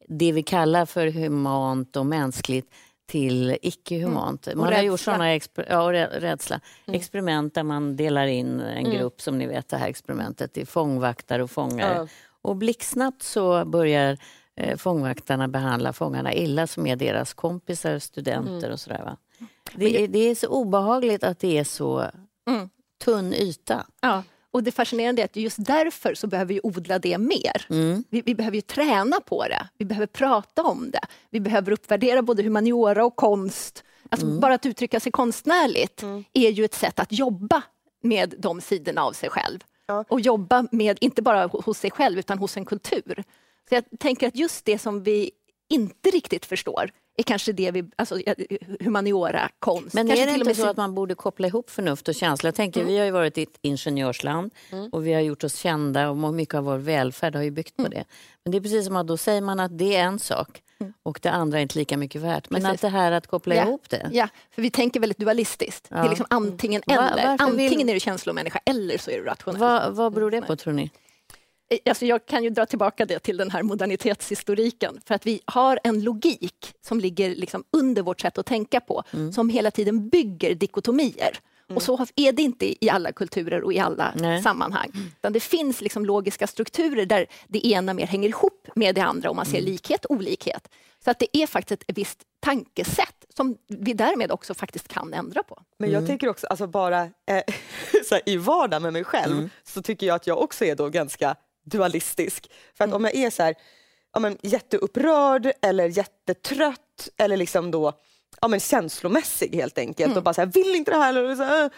det 0.07 0.31
vi 0.31 0.43
kallar 0.43 0.85
för 0.85 1.07
humant 1.07 1.95
och 1.95 2.05
mänskligt 2.05 2.73
till 3.07 3.57
icke-humant. 3.61 4.47
Man 4.55 4.59
har 4.59 4.71
rädsla. 4.71 4.83
gjort 4.83 4.99
sådana 4.99 5.25
exper- 5.25 5.65
ja, 5.69 5.93
rädsla. 5.93 6.59
experiment 6.87 7.53
där 7.53 7.63
man 7.63 7.95
delar 7.95 8.27
in 8.27 8.59
en 8.59 8.91
grupp, 8.91 9.21
som 9.21 9.37
ni 9.37 9.47
vet 9.47 9.69
det 9.69 9.77
här 9.77 9.87
experimentet, 9.87 10.57
i 10.57 10.65
fångvaktare 10.65 11.43
och 11.43 11.51
fångar. 11.51 11.95
Ja. 11.95 12.07
Och 12.41 12.55
blixtsnabbt 12.55 13.23
så 13.23 13.65
börjar 13.65 14.17
eh, 14.55 14.77
fångvaktarna 14.77 15.47
behandla 15.47 15.93
fångarna 15.93 16.33
illa 16.33 16.67
som 16.67 16.87
är 16.87 16.95
deras 16.95 17.33
kompisar, 17.33 17.99
studenter 17.99 18.71
och 18.71 18.79
sådär. 18.79 19.01
Va? 19.03 19.17
Det, 19.75 20.03
är, 20.03 20.07
det 20.07 20.19
är 20.19 20.35
så 20.35 20.47
obehagligt 20.47 21.23
att 21.23 21.39
det 21.39 21.57
är 21.57 21.63
så 21.63 22.11
tunn 23.03 23.33
yta. 23.33 23.85
Ja. 24.01 24.23
Och 24.51 24.63
det 24.63 24.71
fascinerande 24.71 25.21
är 25.21 25.25
att 25.25 25.35
just 25.35 25.65
därför 25.65 26.13
så 26.13 26.27
behöver 26.27 26.53
vi 26.53 26.59
odla 26.63 26.99
det 26.99 27.17
mer. 27.17 27.65
Vi, 28.09 28.21
vi 28.21 28.35
behöver 28.35 28.55
ju 28.55 28.61
träna 28.61 29.19
på 29.19 29.43
det. 29.43 29.67
Vi 29.77 29.85
behöver 29.85 30.07
prata 30.07 30.63
om 30.63 30.91
det. 30.91 31.01
Vi 31.29 31.39
behöver 31.39 31.71
uppvärdera 31.71 32.21
både 32.21 32.43
humaniora 32.43 33.05
och 33.05 33.15
konst. 33.15 33.83
Alltså 34.09 34.27
Bara 34.39 34.53
att 34.53 34.65
uttrycka 34.65 34.99
sig 34.99 35.11
konstnärligt 35.11 36.03
är 36.33 36.49
ju 36.49 36.65
ett 36.65 36.73
sätt 36.73 36.99
att 36.99 37.11
jobba 37.11 37.61
med 38.03 38.35
de 38.37 38.61
sidorna 38.61 39.01
av 39.01 39.11
sig 39.13 39.29
själv. 39.29 39.59
Och 40.07 40.21
jobba 40.21 40.67
med, 40.71 40.97
inte 41.01 41.21
bara 41.21 41.47
hos 41.47 41.77
sig 41.77 41.91
själv, 41.91 42.19
utan 42.19 42.37
hos 42.39 42.57
en 42.57 42.65
kultur. 42.65 43.23
Så 43.69 43.75
jag 43.75 43.83
tänker 43.99 44.27
att 44.27 44.35
just 44.35 44.65
det 44.65 44.79
som 44.79 45.03
vi 45.03 45.31
inte 45.69 46.09
riktigt 46.09 46.45
förstår 46.45 46.91
är 47.19 47.23
kanske 47.23 47.51
det 47.51 47.71
vi, 47.71 47.83
alltså 47.95 48.19
ja, 48.25 48.35
humaniora, 48.79 49.49
konst. 49.59 49.93
Men 49.93 50.07
kanske 50.07 50.23
är 50.23 50.27
det 50.27 50.33
inte 50.33 50.55
så 50.55 50.67
att 50.67 50.77
man 50.77 50.95
borde 50.95 51.15
koppla 51.15 51.47
ihop 51.47 51.69
förnuft 51.69 52.07
och 52.07 52.15
känsla? 52.15 52.47
Jag 52.47 52.55
tänker, 52.55 52.83
Vi 52.83 52.97
har 52.97 53.05
ju 53.05 53.11
varit 53.11 53.37
i 53.37 53.43
ett 53.43 53.57
ingenjörsland 53.61 54.51
och 54.91 55.07
vi 55.07 55.13
har 55.13 55.21
gjort 55.21 55.43
oss 55.43 55.55
kända 55.55 56.09
och 56.09 56.17
mycket 56.33 56.55
av 56.55 56.63
vår 56.63 56.77
välfärd 56.77 57.35
har 57.35 57.43
ju 57.43 57.51
byggt 57.51 57.77
på 57.77 57.87
det. 57.87 58.03
Men 58.43 58.51
det 58.51 58.57
är 58.57 58.61
precis 58.61 58.85
som 58.85 58.95
att 58.95 59.07
då 59.07 59.17
säger 59.17 59.41
man 59.41 59.59
att 59.59 59.77
det 59.77 59.95
är 59.95 60.03
en 60.03 60.19
sak 60.19 60.61
och 61.03 61.19
det 61.21 61.29
andra 61.31 61.57
är 61.57 61.61
inte 61.61 61.77
lika 61.79 61.97
mycket 61.97 62.21
värt. 62.21 62.49
Men 62.49 62.61
Precis. 62.61 62.75
att 62.75 62.81
det 62.81 62.89
här 62.89 63.11
att 63.11 63.27
koppla 63.27 63.55
Ja. 63.55 63.63
ihop 63.63 63.89
det. 63.89 64.09
Ja, 64.11 64.27
för 64.55 64.61
vi 64.61 64.69
tänker 64.71 64.99
väldigt 64.99 65.17
dualistiskt. 65.17 65.89
Det 65.89 65.95
är 65.95 66.03
Ja. 66.03 66.09
liksom 66.09 66.25
antingen 66.29 66.81
Va- 66.85 66.93
eller. 66.93 67.31
vill- 67.31 67.41
Antingen 67.65 67.89
är 67.89 67.93
du 67.93 67.99
känslomänniska 67.99 68.59
eller 68.65 68.97
så 68.97 69.11
är 69.11 69.17
du 69.17 69.23
rationell. 69.25 69.59
Vad, 69.61 69.95
vad 69.95 70.13
beror 70.13 70.31
det 70.31 70.41
på 70.41 70.55
tror 70.55 70.73
ni? 70.73 70.91
Alltså 71.89 72.05
jag 72.05 72.25
kan 72.25 72.43
ju 72.43 72.49
dra 72.49 72.65
tillbaka 72.65 73.05
det 73.05 73.19
till 73.19 73.37
den 73.37 73.51
här 73.51 73.63
modernitetshistoriken. 73.63 75.01
För 75.05 75.15
att 75.15 75.25
vi 75.25 75.41
har 75.45 75.79
en 75.83 76.03
logik 76.03 76.73
som 76.81 76.99
ligger 76.99 77.35
liksom 77.35 77.63
under 77.71 78.01
vårt 78.01 78.21
sätt 78.21 78.37
att 78.37 78.45
tänka 78.45 78.79
på, 78.79 79.03
Mm. 79.13 79.31
som 79.33 79.49
hela 79.49 79.71
tiden 79.71 80.09
bygger 80.09 80.55
dikotomier. 80.55 81.39
Och 81.75 81.81
så 81.83 82.05
är 82.15 82.31
det 82.31 82.41
inte 82.41 82.85
i 82.85 82.89
alla 82.89 83.11
kulturer 83.11 83.63
och 83.63 83.73
i 83.73 83.79
alla 83.79 84.13
Nej. 84.15 84.41
sammanhang. 84.43 84.91
Utan 85.19 85.33
det 85.33 85.39
finns 85.39 85.81
liksom 85.81 86.05
logiska 86.05 86.47
strukturer 86.47 87.05
där 87.05 87.25
det 87.47 87.67
ena 87.67 87.93
mer 87.93 88.07
hänger 88.07 88.29
ihop 88.29 88.67
med 88.75 88.95
det 88.95 89.01
andra 89.01 89.29
och 89.29 89.35
man 89.35 89.45
ser 89.45 89.57
Mm. 89.57 89.71
likhet 89.71 90.05
och 90.05 90.15
olikhet. 90.15 90.69
Så 91.03 91.11
att 91.11 91.19
det 91.19 91.37
är 91.37 91.47
faktiskt 91.47 91.83
ett 91.87 91.97
visst 91.97 92.19
tankesätt 92.39 93.25
som 93.35 93.57
vi 93.67 93.93
därmed 93.93 94.31
också 94.31 94.53
faktiskt 94.53 94.87
kan 94.87 95.13
ändra 95.13 95.43
på. 95.43 95.61
Men 95.77 95.89
Mm. 95.89 96.01
jag 96.01 96.07
tänker 96.09 96.29
också, 96.29 96.47
alltså 96.47 96.67
bara 96.67 97.01
eh, 97.03 97.09
så 98.05 98.15
här, 98.15 98.21
i 98.25 98.37
vardagen 98.37 98.81
med 98.83 98.93
mig 98.93 99.03
själv 99.03 99.33
Mm. 99.37 99.49
så 99.63 99.81
tycker 99.81 100.07
jag 100.07 100.15
att 100.15 100.27
jag 100.27 100.41
också 100.41 100.65
är 100.65 100.75
då 100.75 100.89
ganska 100.89 101.35
dualistisk. 101.69 102.51
För 102.77 102.83
Mm. 102.83 102.93
att 102.93 102.95
om 102.97 103.03
jag 103.05 103.15
är 103.15 103.29
så 103.29 103.43
här, 103.43 103.55
ja, 104.13 104.19
men, 104.19 104.37
jätteupprörd 104.41 105.51
eller 105.61 105.85
jättetrött 105.97 107.09
eller 107.17 107.37
liksom 107.37 107.71
då 107.71 107.93
ja, 108.41 108.47
men, 108.47 108.59
känslomässig 108.59 109.55
helt 109.55 109.77
enkelt 109.77 110.05
Mm. 110.07 110.17
och 110.17 110.23
bara 110.23 110.33
så 110.33 110.41
här, 110.41 110.45
vill 110.53 110.75
inte 110.75 110.91
det 110.91 110.97
här 110.97 111.09
eller 111.13 111.35
så, 111.35 111.69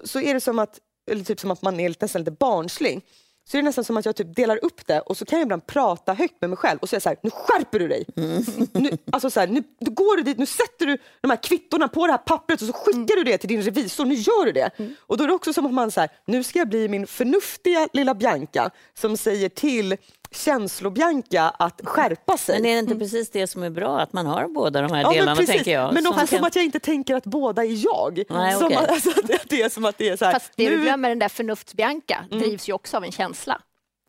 så, 0.00 0.08
så 0.08 0.20
är 0.20 0.34
det 0.34 0.40
som 0.40 0.58
att, 0.58 0.78
eller 1.10 1.24
typ 1.24 1.40
som 1.40 1.50
att 1.50 1.62
man 1.62 1.80
är 1.80 1.94
nästan 2.00 2.20
lite 2.22 2.30
barnslig. 2.30 3.00
Så 3.48 3.56
är 3.56 3.62
det 3.62 3.66
nästan 3.66 3.84
som 3.84 3.96
att 3.96 4.06
jag 4.06 4.16
typ 4.16 4.36
delar 4.36 4.64
upp 4.64 4.86
det 4.86 5.00
och 5.00 5.16
så 5.16 5.24
kan 5.24 5.38
jag 5.38 5.46
ibland 5.46 5.66
prata 5.66 6.14
högt 6.14 6.34
med 6.40 6.50
mig 6.50 6.56
själv 6.56 6.78
och 6.78 6.88
säga 6.88 7.00
så 7.00 7.08
här, 7.08 7.18
nu 7.22 7.30
skärper 7.30 7.78
du 7.78 7.88
dig. 7.88 8.04
Mm. 8.16 8.44
Nu, 8.72 8.90
alltså 9.12 9.30
så 9.30 9.40
här, 9.40 9.46
nu, 9.46 9.62
nu 9.78 9.90
går 9.90 10.16
du 10.16 10.22
dit, 10.22 10.38
nu 10.38 10.46
sätter 10.46 10.86
du 10.86 10.98
de 11.20 11.30
här 11.30 11.42
kvittorna 11.42 11.88
på 11.88 12.06
det 12.06 12.12
här 12.12 12.18
pappret 12.18 12.62
och 12.62 12.66
så 12.66 12.72
skickar 12.72 13.16
du 13.16 13.24
det 13.24 13.38
till 13.38 13.48
din 13.48 13.62
revisor, 13.62 14.04
nu 14.04 14.14
gör 14.14 14.46
du 14.46 14.52
det. 14.52 14.70
Mm. 14.76 14.94
Och 15.00 15.16
då 15.16 15.24
är 15.24 15.28
det 15.28 15.34
också 15.34 15.52
som 15.52 15.66
att 15.66 15.72
man 15.72 15.90
så 15.90 16.00
här, 16.00 16.10
nu 16.26 16.42
ska 16.42 16.58
jag 16.58 16.68
bli 16.68 16.88
min 16.88 17.06
förnuftiga 17.06 17.88
lilla 17.92 18.14
Bianca 18.14 18.70
som 18.94 19.16
säger 19.16 19.48
till 19.48 19.96
känslo-Bianca 20.30 21.48
att 21.58 21.80
skärpa 21.84 22.36
sig. 22.36 22.60
Men 22.60 22.70
är 22.70 22.74
det 22.74 22.78
inte 22.78 22.96
precis 22.96 23.30
det 23.30 23.46
som 23.46 23.62
är 23.62 23.70
bra, 23.70 24.00
att 24.00 24.12
man 24.12 24.26
har 24.26 24.48
båda 24.48 24.80
de 24.82 24.92
här 24.92 25.00
Ja, 25.02 25.08
men, 25.08 25.14
delarna? 25.18 25.36
precis. 25.36 25.54
tänker 25.54 25.72
jag. 25.72 25.94
men 25.94 26.02
Som 26.02 26.12
också 26.12 26.26
som 26.26 26.38
kan- 26.38 26.44
att 26.46 26.56
jag 26.56 26.64
inte 26.64 26.80
tänker 26.80 27.14
att 27.14 27.24
båda 27.24 27.64
är 27.64 27.84
jag. 27.84 28.22
Nej, 28.30 28.54
som 28.54 28.64
okej. 28.66 28.76
att, 28.76 28.90
alltså, 28.90 29.10
det 29.48 29.62
är 29.62 29.68
som 29.68 29.84
att 29.84 29.98
det 29.98 30.08
är 30.08 30.16
så 30.16 30.24
här, 30.24 30.32
Fast 30.32 30.52
det 30.56 30.68
du 30.68 30.76
nu- 30.76 30.82
glömmer, 30.82 31.08
den 31.08 31.18
där 31.18 31.28
förnuftsbianca, 31.28 32.24
Mm. 32.30 32.42
drivs 32.42 32.68
ju 32.68 32.72
också 32.72 32.96
av 32.96 33.04
en 33.04 33.12
känsla. 33.12 33.60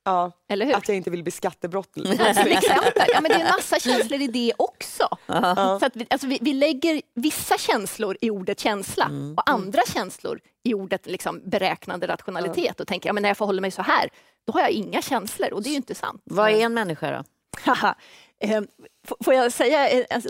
ja, 0.06 0.32
Eller 0.50 0.66
hur? 0.66 0.76
att 0.76 0.88
jag 0.88 0.98
inte 0.98 1.10
vill 1.10 1.24
bli 1.24 1.32
skattebrottsling. 1.32 2.18
Till 2.18 2.52
exempel. 2.52 2.92
Ja, 3.14 3.22
men 3.22 3.32
det 3.32 3.36
är 3.36 3.40
en 3.40 3.46
massa 3.58 3.80
känslor 3.80 4.22
i 4.22 4.28
det 4.28 4.54
också. 4.58 5.08
Så 5.80 5.86
att 5.86 5.96
vi, 5.96 6.08
alltså 6.10 6.28
vi, 6.28 6.38
vi 6.42 6.54
lägger 6.54 7.02
vissa 7.16 7.58
känslor 7.58 8.18
i 8.22 8.30
ordet 8.30 8.60
känsla 8.60 9.06
Mm. 9.06 9.34
och 9.38 9.50
andra 9.50 9.82
känslor 9.94 10.40
i 10.64 10.74
ordet 10.74 11.06
liksom 11.06 11.42
beräknande 11.46 12.08
rationalitet 12.08 12.80
och 12.80 12.88
tänker 12.88 13.10
ja, 13.10 13.14
men 13.14 13.22
när 13.24 13.30
jag 13.30 13.38
förhåller 13.38 13.62
mig 13.62 13.72
så 13.72 13.82
här, 13.82 14.10
då 14.48 14.54
har 14.54 14.60
jag 14.62 14.72
inga 14.72 15.02
känslor 15.02 15.54
och 15.54 15.64
det 15.64 15.70
är 15.70 15.72
ju 15.72 15.78
inte 15.78 15.96
sant. 15.96 16.22
Vad 16.26 16.50
är 16.52 16.60
en 16.66 16.74
människa 16.74 17.12
då? 17.12 17.24
Eh, 18.40 18.62
f- 19.08 19.14
Får 19.24 19.34
jag 19.34 19.52
säga, 19.54 19.90
eh, 19.90 20.06
alltså, 20.10 20.30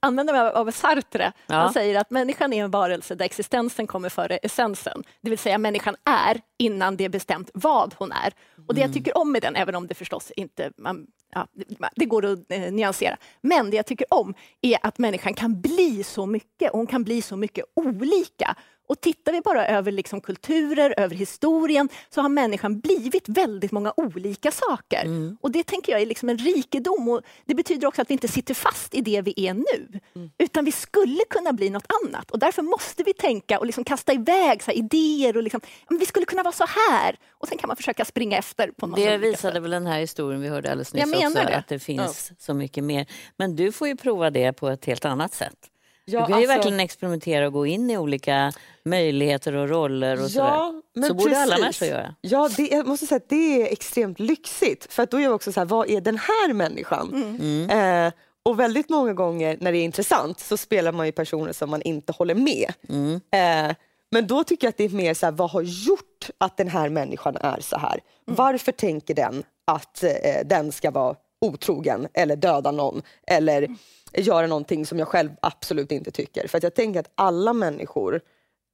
använda 0.00 0.32
mig 0.32 0.40
av- 0.40 0.70
Sartre. 0.70 1.32
Ja. 1.46 1.54
Han 1.54 1.72
säger 1.72 2.00
att 2.00 2.10
människan 2.10 2.52
är 2.52 2.64
en 2.64 2.70
varelse 2.70 3.14
där 3.14 3.24
existensen 3.24 3.86
kommer 3.86 4.08
före 4.08 4.36
essensen. 4.36 5.02
Det 5.20 5.30
vill 5.30 5.38
säga 5.38 5.58
människan 5.58 5.96
är 6.04 6.40
innan 6.58 6.96
det 6.96 7.04
är 7.04 7.08
bestämt 7.08 7.50
vad 7.54 7.94
hon 7.98 8.12
är. 8.12 8.32
Och 8.68 8.74
det 8.74 8.80
jag 8.80 8.92
tycker 8.94 9.18
om 9.18 9.32
med 9.32 9.42
den, 9.42 9.56
även 9.56 9.74
om 9.74 9.86
det 9.86 9.94
förstås 9.94 10.30
inte 10.30 10.70
man, 10.76 11.06
ja, 11.34 11.46
det- 11.52 11.88
det 11.96 12.04
går 12.04 12.24
att 12.26 12.38
eh, 12.52 12.60
nyansera. 12.72 13.16
Men 13.40 13.70
det 13.70 13.76
jag 13.76 13.86
tycker 13.86 14.06
om 14.14 14.34
är 14.60 14.78
att 14.82 14.98
människan 14.98 15.34
kan 15.34 15.60
bli 15.60 16.02
så 16.04 16.26
mycket 16.26 16.70
och 16.72 16.78
hon 16.78 16.86
kan 16.86 17.04
bli 17.04 17.22
så 17.22 17.36
mycket 17.36 17.64
olika. 17.76 18.54
Och 18.90 19.00
tittar 19.00 19.32
vi 19.32 19.40
bara 19.40 19.66
över 19.66 19.92
liksom 19.92 20.20
kulturer, 20.20 20.94
över 20.96 21.14
historien, 21.16 21.88
så 22.14 22.20
har 22.22 22.28
människan 22.28 22.80
blivit 22.80 23.28
väldigt 23.28 23.72
många 23.72 23.92
olika 23.96 24.50
saker. 24.50 25.06
Och 25.40 25.50
det 25.50 25.62
tänker 25.66 25.92
jag 25.92 26.00
är 26.02 26.06
liksom 26.06 26.28
en 26.28 26.38
rikedom. 26.38 27.08
Och 27.08 27.20
det 27.46 27.54
betyder 27.54 27.86
också 27.88 28.02
att 28.02 28.10
vi 28.10 28.12
inte 28.12 28.28
sitter 28.28 28.54
fast 28.54 28.94
i 28.94 29.00
det 29.00 29.22
vi 29.22 29.34
är 29.48 29.54
nu, 29.54 30.00
utan 30.38 30.64
vi 30.64 30.72
skulle 30.72 31.24
kunna 31.30 31.52
bli 31.52 31.70
något 31.70 31.86
annat. 32.04 32.30
Och 32.30 32.38
därför 32.38 32.62
måste 32.62 33.02
vi 33.02 33.12
tänka 33.14 33.58
och 33.58 33.66
liksom 33.66 33.84
kasta 33.84 34.12
iväg 34.12 34.62
så 34.62 34.70
idéer 34.70 35.36
och 35.36 35.42
liksom, 35.42 35.60
"Ja, 35.88 35.96
vi 36.00 36.06
skulle 36.06 36.26
kunna 36.26 36.42
vara 36.42 36.52
så 36.52 36.66
här. 36.90 37.16
Och 37.30 37.48
sen 37.48 37.58
kan 37.58 37.68
man 37.68 37.76
försöka 37.76 38.04
springa 38.04 38.36
efter 38.38 38.70
på 38.70 38.86
något 38.86 38.96
Det 38.96 39.16
visade 39.18 39.54
sätt. 39.54 39.62
väl 39.62 39.70
den 39.70 39.86
här 39.86 40.00
historien 40.00 40.40
vi 40.40 40.48
hörde 40.48 40.70
alldeles 40.70 40.94
nyss 40.94 41.00
Jag 41.00 41.08
menar 41.08 41.26
också, 41.26 41.38
det. 41.52 41.56
att 41.56 41.68
det 41.68 41.78
finns 41.78 42.32
så 42.38 42.54
mycket 42.54 42.84
mer. 42.84 43.06
Men 43.36 43.56
du 43.56 43.72
får 43.72 43.88
ju 43.88 43.96
prova 43.96 44.30
det 44.30 44.52
på 44.52 44.68
ett 44.68 44.84
helt 44.84 45.04
annat 45.04 45.34
sätt. 45.34 45.56
Ja, 46.04 46.20
du 46.20 46.26
kan 46.26 46.28
ju 46.28 46.34
alltså- 46.46 46.56
verkligen 46.56 46.80
experimentera 46.80 47.46
och 47.46 47.52
gå 47.52 47.66
in 47.66 47.90
i 47.90 47.98
olika 47.98 48.52
möjligheter 48.84 49.54
och 49.54 49.68
roller 49.68 50.24
och 50.24 50.30
sådär. 50.30 50.82
men 50.94 51.08
Så 51.08 51.14
borde 51.14 51.38
alla 51.38 51.58
människor 51.58 51.88
göra. 51.88 52.14
Ja, 52.20 52.48
det, 52.56 52.68
jag 52.68 52.86
måste 52.86 53.06
säga 53.06 53.16
att 53.16 53.28
det 53.28 53.62
är 53.62 53.72
extremt 53.72 54.20
lyxigt. 54.20 54.92
För 54.92 55.02
att 55.02 55.10
då 55.10 55.16
är 55.16 55.22
jag 55.22 55.34
också 55.34 55.52
så 55.52 55.60
här, 55.60 55.64
vad 55.64 55.90
är 55.90 56.00
den 56.00 56.18
här 56.18 56.52
människan? 56.52 57.34
Mm. 57.40 58.06
Eh, 58.06 58.12
och 58.42 58.60
väldigt 58.60 58.88
många 58.88 59.12
gånger 59.12 59.56
när 59.60 59.72
det 59.72 59.78
är 59.78 59.84
intressant 59.84 60.40
så 60.40 60.56
spelar 60.56 60.92
man 60.92 61.06
ju 61.06 61.12
personer 61.12 61.52
som 61.52 61.70
man 61.70 61.82
inte 61.82 62.12
håller 62.12 62.34
med. 62.34 62.72
Mm. 62.88 63.14
Eh, 63.14 63.76
men 64.12 64.26
då 64.26 64.44
tycker 64.44 64.66
jag 64.66 64.70
att 64.70 64.76
det 64.76 64.84
är 64.84 64.88
mer 64.88 65.14
så 65.14 65.26
här, 65.26 65.32
vad 65.32 65.50
har 65.50 65.62
gjort 65.62 66.30
att 66.38 66.56
den 66.56 66.68
här 66.68 66.88
människan 66.88 67.36
är 67.36 67.60
så 67.60 67.78
här? 67.78 68.00
Mm. 68.28 68.36
Varför 68.36 68.72
tänker 68.72 69.14
den 69.14 69.42
att 69.66 70.02
eh, 70.04 70.10
den 70.44 70.72
ska 70.72 70.90
vara 70.90 71.14
otrogen 71.40 72.08
eller 72.14 72.36
döda 72.36 72.70
någon 72.70 73.02
eller 73.26 73.68
göra 74.12 74.46
någonting 74.46 74.86
som 74.86 74.98
jag 74.98 75.08
själv 75.08 75.30
absolut 75.42 75.92
inte 75.92 76.10
tycker? 76.10 76.48
För 76.48 76.58
att 76.58 76.64
jag 76.64 76.74
tänker 76.74 77.00
att 77.00 77.10
alla 77.14 77.52
människor 77.52 78.20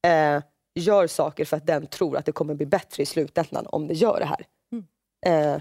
eh, 0.07 0.43
gör 0.75 1.07
saker 1.07 1.45
för 1.45 1.57
att 1.57 1.67
den 1.67 1.87
tror 1.87 2.17
att 2.17 2.27
det 2.27 2.33
kommer 2.33 2.55
bli 2.55 2.67
bättre 2.67 3.03
i 3.03 3.07
slutändan 3.07 3.67
om 3.67 3.87
det 3.87 3.95
gör 3.95 4.21
det 4.21 4.27
här. 4.27 4.47
Eh, 5.27 5.61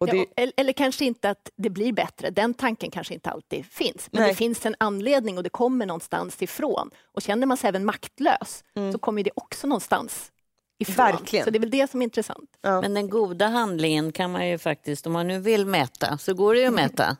och 0.00 0.06
det, 0.06 0.16
Ja, 0.16 0.24
eller, 0.36 0.52
eller 0.56 0.72
kanske 0.72 1.04
inte 1.04 1.30
att 1.30 1.50
det 1.56 1.70
blir 1.70 1.92
bättre, 1.92 2.30
den 2.30 2.54
tanken 2.54 2.90
kanske 2.90 3.14
inte 3.14 3.30
alltid 3.30 3.66
finns. 3.66 4.08
Men 4.12 4.22
Nej. 4.22 4.30
det 4.30 4.36
finns 4.36 4.66
en 4.66 4.74
anledning 4.78 5.36
och 5.36 5.42
det 5.42 5.50
kommer 5.50 5.86
någonstans 5.86 6.42
ifrån. 6.42 6.90
Och 7.12 7.22
känner 7.22 7.46
man 7.46 7.56
sig 7.56 7.68
även 7.68 7.84
maktlös 7.84 8.64
så 8.92 8.98
kommer 8.98 9.22
det 9.22 9.30
också 9.34 9.66
någonstans 9.66 10.32
ifrån. 10.78 11.06
Mm. 11.06 11.16
Verkligen. 11.16 11.44
Så 11.44 11.50
det 11.50 11.58
är 11.58 11.60
väl 11.60 11.70
det 11.70 11.90
som 11.90 12.00
är 12.00 12.04
intressant. 12.04 12.50
Ja. 12.62 12.80
Men 12.80 12.94
den 12.94 13.10
goda 13.10 13.46
handlingen 13.46 14.12
kan 14.12 14.32
man 14.32 14.48
ju 14.48 14.58
faktiskt, 14.58 15.06
om 15.06 15.12
man 15.12 15.28
nu 15.28 15.38
vill 15.38 15.66
mäta, 15.66 16.18
så 16.18 16.34
går 16.34 16.54
det 16.54 16.60
ju 16.60 16.66
att 16.66 16.72
mäta 16.74 17.16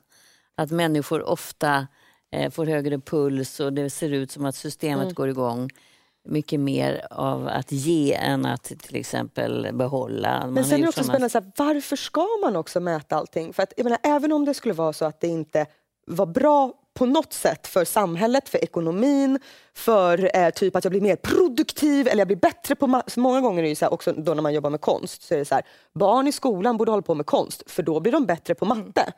att 0.57 0.71
människor 0.71 1.23
ofta 1.29 1.87
eh, 2.33 2.51
får 2.51 2.67
högre 2.67 2.99
puls 2.99 3.61
och 3.61 3.73
det 3.73 3.91
ser 3.91 4.11
ut 4.13 4.31
som 4.31 4.45
att 4.45 4.55
systemet 4.55 5.03
Mm. 5.05 5.15
går 5.15 5.29
igång 5.29 5.71
mycket 6.29 6.61
mer 6.61 7.07
av 7.11 7.49
att 7.49 7.73
ge 7.73 8.15
än 8.15 8.47
att 8.47 8.65
till 8.65 8.97
exempel 8.97 9.69
behålla. 9.73 10.41
Man 10.41 10.55
Men 10.55 10.65
sen 10.65 10.79
är 10.79 10.83
det 10.83 10.89
också 10.89 11.05
spännande, 11.05 11.29
så 11.29 11.39
här, 11.41 11.53
varför 11.57 11.97
ska 11.97 12.27
man 12.43 12.57
också 12.57 12.81
mäta 12.81 13.17
allting? 13.17 13.53
För 13.53 13.63
att, 13.63 13.73
jag 13.77 13.85
menar, 13.85 13.99
även 14.03 14.33
om 14.33 14.45
det 14.45 14.55
skulle 14.55 14.75
vara 14.75 14.93
så 14.93 15.05
att 15.05 15.21
det 15.21 15.29
inte 15.29 15.67
var 16.07 16.27
bra 16.27 16.73
på 16.97 17.07
något 17.07 17.33
sätt 17.33 17.67
för 17.67 17.85
samhället, 17.85 18.49
för 18.49 18.65
ekonomin, 18.65 19.39
för 19.75 20.37
eh, 20.37 20.51
typ 20.51 20.77
att 20.77 20.85
jag 20.85 20.91
blir 20.91 21.01
mer 21.01 21.17
produktiv 21.17 22.09
eller 22.09 22.21
jag 22.21 22.27
blir 22.27 22.37
bättre 22.37 22.75
på... 22.75 23.03
många 23.17 23.41
gånger 23.41 23.59
är 23.59 23.63
det 23.63 23.69
ju 23.69 23.75
så 23.75 23.85
här, 23.85 23.93
också 23.93 24.13
då 24.13 24.35
när 24.35 24.43
man 24.43 24.55
jobbar 24.55 24.71
med 24.71 24.81
konst, 24.81 25.23
så 25.23 25.35
är 25.35 25.39
det 25.39 25.45
så 25.45 25.55
här, 25.55 25.65
barn 25.95 26.29
i 26.29 26.33
skolan 26.33 26.77
borde 26.77 26.91
hålla 26.91 27.03
på 27.03 27.15
med 27.15 27.27
konst 27.27 27.63
för 27.67 27.83
då 27.83 28.01
blir 28.01 28.13
de 28.13 28.27
bättre 28.27 28.55
på 28.55 28.65
matte. 28.65 29.13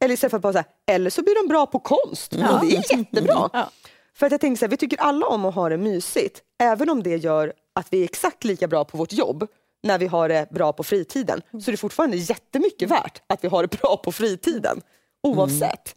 Eller 0.00 0.14
istället 0.14 0.30
för 0.30 0.36
att 0.36 0.42
bara 0.42 0.52
så 0.52 0.58
här, 0.58 0.66
eller 0.86 1.10
så 1.10 1.22
blir 1.22 1.42
de 1.42 1.48
bra 1.48 1.66
på 1.66 1.78
konst. 1.78 2.32
Och 2.32 2.66
det 2.66 2.76
är 2.76 2.98
jättebra. 2.98 3.50
Ja. 3.52 3.70
För 4.16 4.26
att 4.26 4.32
jag 4.32 4.40
tänker 4.40 4.58
så 4.58 4.64
här, 4.64 4.70
vi 4.70 4.76
tycker 4.76 5.00
alla 5.00 5.26
om 5.26 5.44
att 5.44 5.54
ha 5.54 5.68
det 5.68 5.76
mysigt, 5.76 6.42
även 6.62 6.90
om 6.90 7.02
det 7.02 7.16
gör 7.16 7.52
att 7.74 7.86
vi 7.90 8.00
är 8.00 8.04
exakt 8.04 8.44
lika 8.44 8.68
bra 8.68 8.84
på 8.84 8.96
vårt 8.98 9.12
jobb 9.12 9.46
när 9.82 9.98
vi 9.98 10.06
har 10.06 10.28
det 10.28 10.50
bra 10.50 10.72
på 10.72 10.82
fritiden, 10.82 11.42
så 11.52 11.70
är 11.70 11.72
det 11.72 11.76
fortfarande 11.76 12.16
jättemycket 12.16 12.90
värt 12.90 13.22
att 13.26 13.44
vi 13.44 13.48
har 13.48 13.62
det 13.62 13.80
bra 13.80 13.96
på 13.96 14.12
fritiden, 14.12 14.80
oavsett. 15.22 15.96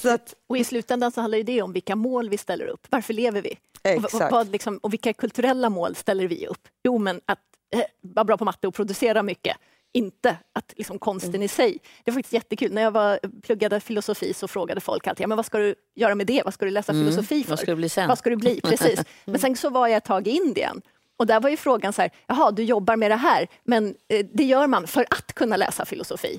Så 0.00 0.08
att, 0.08 0.34
Och 0.46 0.58
i 0.58 0.64
slutändan 0.64 1.12
så 1.12 1.20
handlar 1.20 1.42
det 1.42 1.62
om 1.62 1.72
vilka 1.72 1.96
mål 1.96 2.28
vi 2.28 2.38
ställer 2.38 2.66
upp. 2.66 2.86
Varför 2.90 3.14
lever 3.14 3.42
vi? 3.42 3.56
Och, 3.84 3.86
Exakt. 3.90 4.12
vad- 4.14 4.30
vad 4.32 4.50
liksom, 4.52 4.78
och 4.78 4.92
vilka 4.92 5.12
kulturella 5.12 5.70
mål 5.70 5.94
ställer 5.94 6.26
vi 6.28 6.46
upp? 6.46 6.68
Jo, 6.84 6.98
men 6.98 7.20
att 7.26 7.38
eh, 7.76 7.82
vara 8.00 8.24
bra 8.24 8.36
på 8.36 8.44
matte 8.44 8.68
och 8.68 8.74
producera 8.74 9.22
mycket. 9.22 9.56
Inte 9.92 10.36
att 10.52 10.72
liksom, 10.76 10.98
konsten 10.98 11.30
Mm. 11.30 11.42
i 11.42 11.48
sig. 11.48 11.78
Det 12.04 12.10
var 12.10 12.14
faktiskt 12.14 12.32
jättekul. 12.32 12.72
När 12.72 12.82
jag 12.82 12.90
var, 12.90 13.20
pluggade 13.42 13.80
filosofi 13.80 14.32
så 14.34 14.48
frågade 14.48 14.80
folk 14.80 15.06
alltid, 15.06 15.24
ja, 15.24 15.28
men 15.28 15.36
vad 15.36 15.46
ska 15.46 15.58
du 15.58 15.74
göra 15.94 16.14
med 16.14 16.26
det? 16.26 16.42
Vad 16.44 16.54
ska 16.54 16.64
du 16.64 16.70
läsa 16.70 16.92
filosofi 16.92 17.42
för? 17.42 17.50
Vad 17.50 17.58
ska 17.58 17.66
du 17.70 17.76
bli 17.76 17.88
sen? 17.88 18.08
Vad 18.08 18.18
ska 18.18 18.30
du 18.30 18.36
bli? 18.36 18.60
Precis. 18.60 19.00
Men 19.24 19.38
sen 19.38 19.56
så 19.56 19.70
var 19.70 19.88
jag 19.88 19.96
ett 19.96 20.04
tag 20.04 20.26
i 20.28 20.30
Indien 20.30 20.82
Och 21.20 21.26
där 21.26 21.40
var 21.40 21.50
ju 21.50 21.56
frågan 21.56 21.92
så 21.92 22.02
här, 22.02 22.10
jaha, 22.26 22.50
du 22.50 22.62
jobbar 22.62 22.96
med 22.96 23.10
det 23.10 23.16
här, 23.16 23.48
men 23.64 23.94
eh, 24.08 24.26
det 24.32 24.44
gör 24.44 24.66
man 24.66 24.86
för 24.86 25.06
att 25.10 25.32
kunna 25.32 25.56
läsa 25.56 25.84
filosofi. 25.84 26.34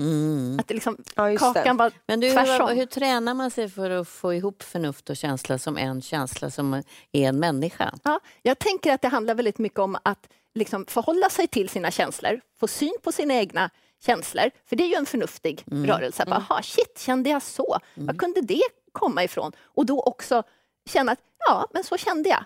Att 0.60 0.68
det 0.68 0.74
liksom, 0.74 0.98
Ja, 1.16 1.32
just 1.32 1.44
det. 1.54 1.54
kakan 1.54 1.78
var 1.78 1.92
Men 2.08 2.20
du, 2.20 2.32
tvärsom. 2.32 2.68
hur, 2.70 2.76
hur 2.76 2.86
tränar 2.86 3.34
man 3.34 3.52
sig 3.52 3.70
för 3.70 3.90
att 3.90 4.08
få 4.08 4.34
ihop 4.34 4.64
förnuft 4.64 5.10
och 5.10 5.18
känsla 5.18 5.58
som 5.58 5.78
en 5.78 6.02
känsla 6.02 6.50
som 6.50 6.74
är 7.12 7.30
en 7.30 7.40
människa? 7.40 7.94
Ja, 8.04 8.20
jag 8.42 8.60
tänker 8.60 8.94
att 8.94 9.02
det 9.02 9.08
handlar 9.08 9.36
väldigt 9.36 9.58
mycket 9.58 9.80
om 9.80 9.98
att 10.04 10.28
liksom 10.56 10.86
förhålla 10.86 11.30
sig 11.30 11.48
till 11.48 11.70
sina 11.70 11.92
känslor, 11.92 12.42
få 12.60 12.68
syn 12.68 12.94
på 13.04 13.12
sina 13.12 13.34
egna 13.34 13.70
känslor, 14.06 14.52
för 14.70 14.76
det 14.76 14.84
är 14.84 14.88
ju 14.88 14.96
en 14.96 15.06
förnuftig 15.06 15.64
rörelse. 15.72 16.24
Bara, 16.28 16.36
Aha, 16.36 16.62
shit, 16.64 17.00
kände 17.00 17.30
jag 17.30 17.42
så? 17.42 17.78
Var 17.96 18.14
kunde 18.14 18.42
det 18.42 18.62
komma 18.92 19.24
ifrån? 19.24 19.52
Och 19.64 19.86
då 19.86 20.02
också 20.02 20.44
känna 20.90 21.12
att 21.12 21.20
ja, 21.48 21.68
men 21.74 21.84
så 21.84 21.98
kände 21.98 22.30
jag. 22.30 22.44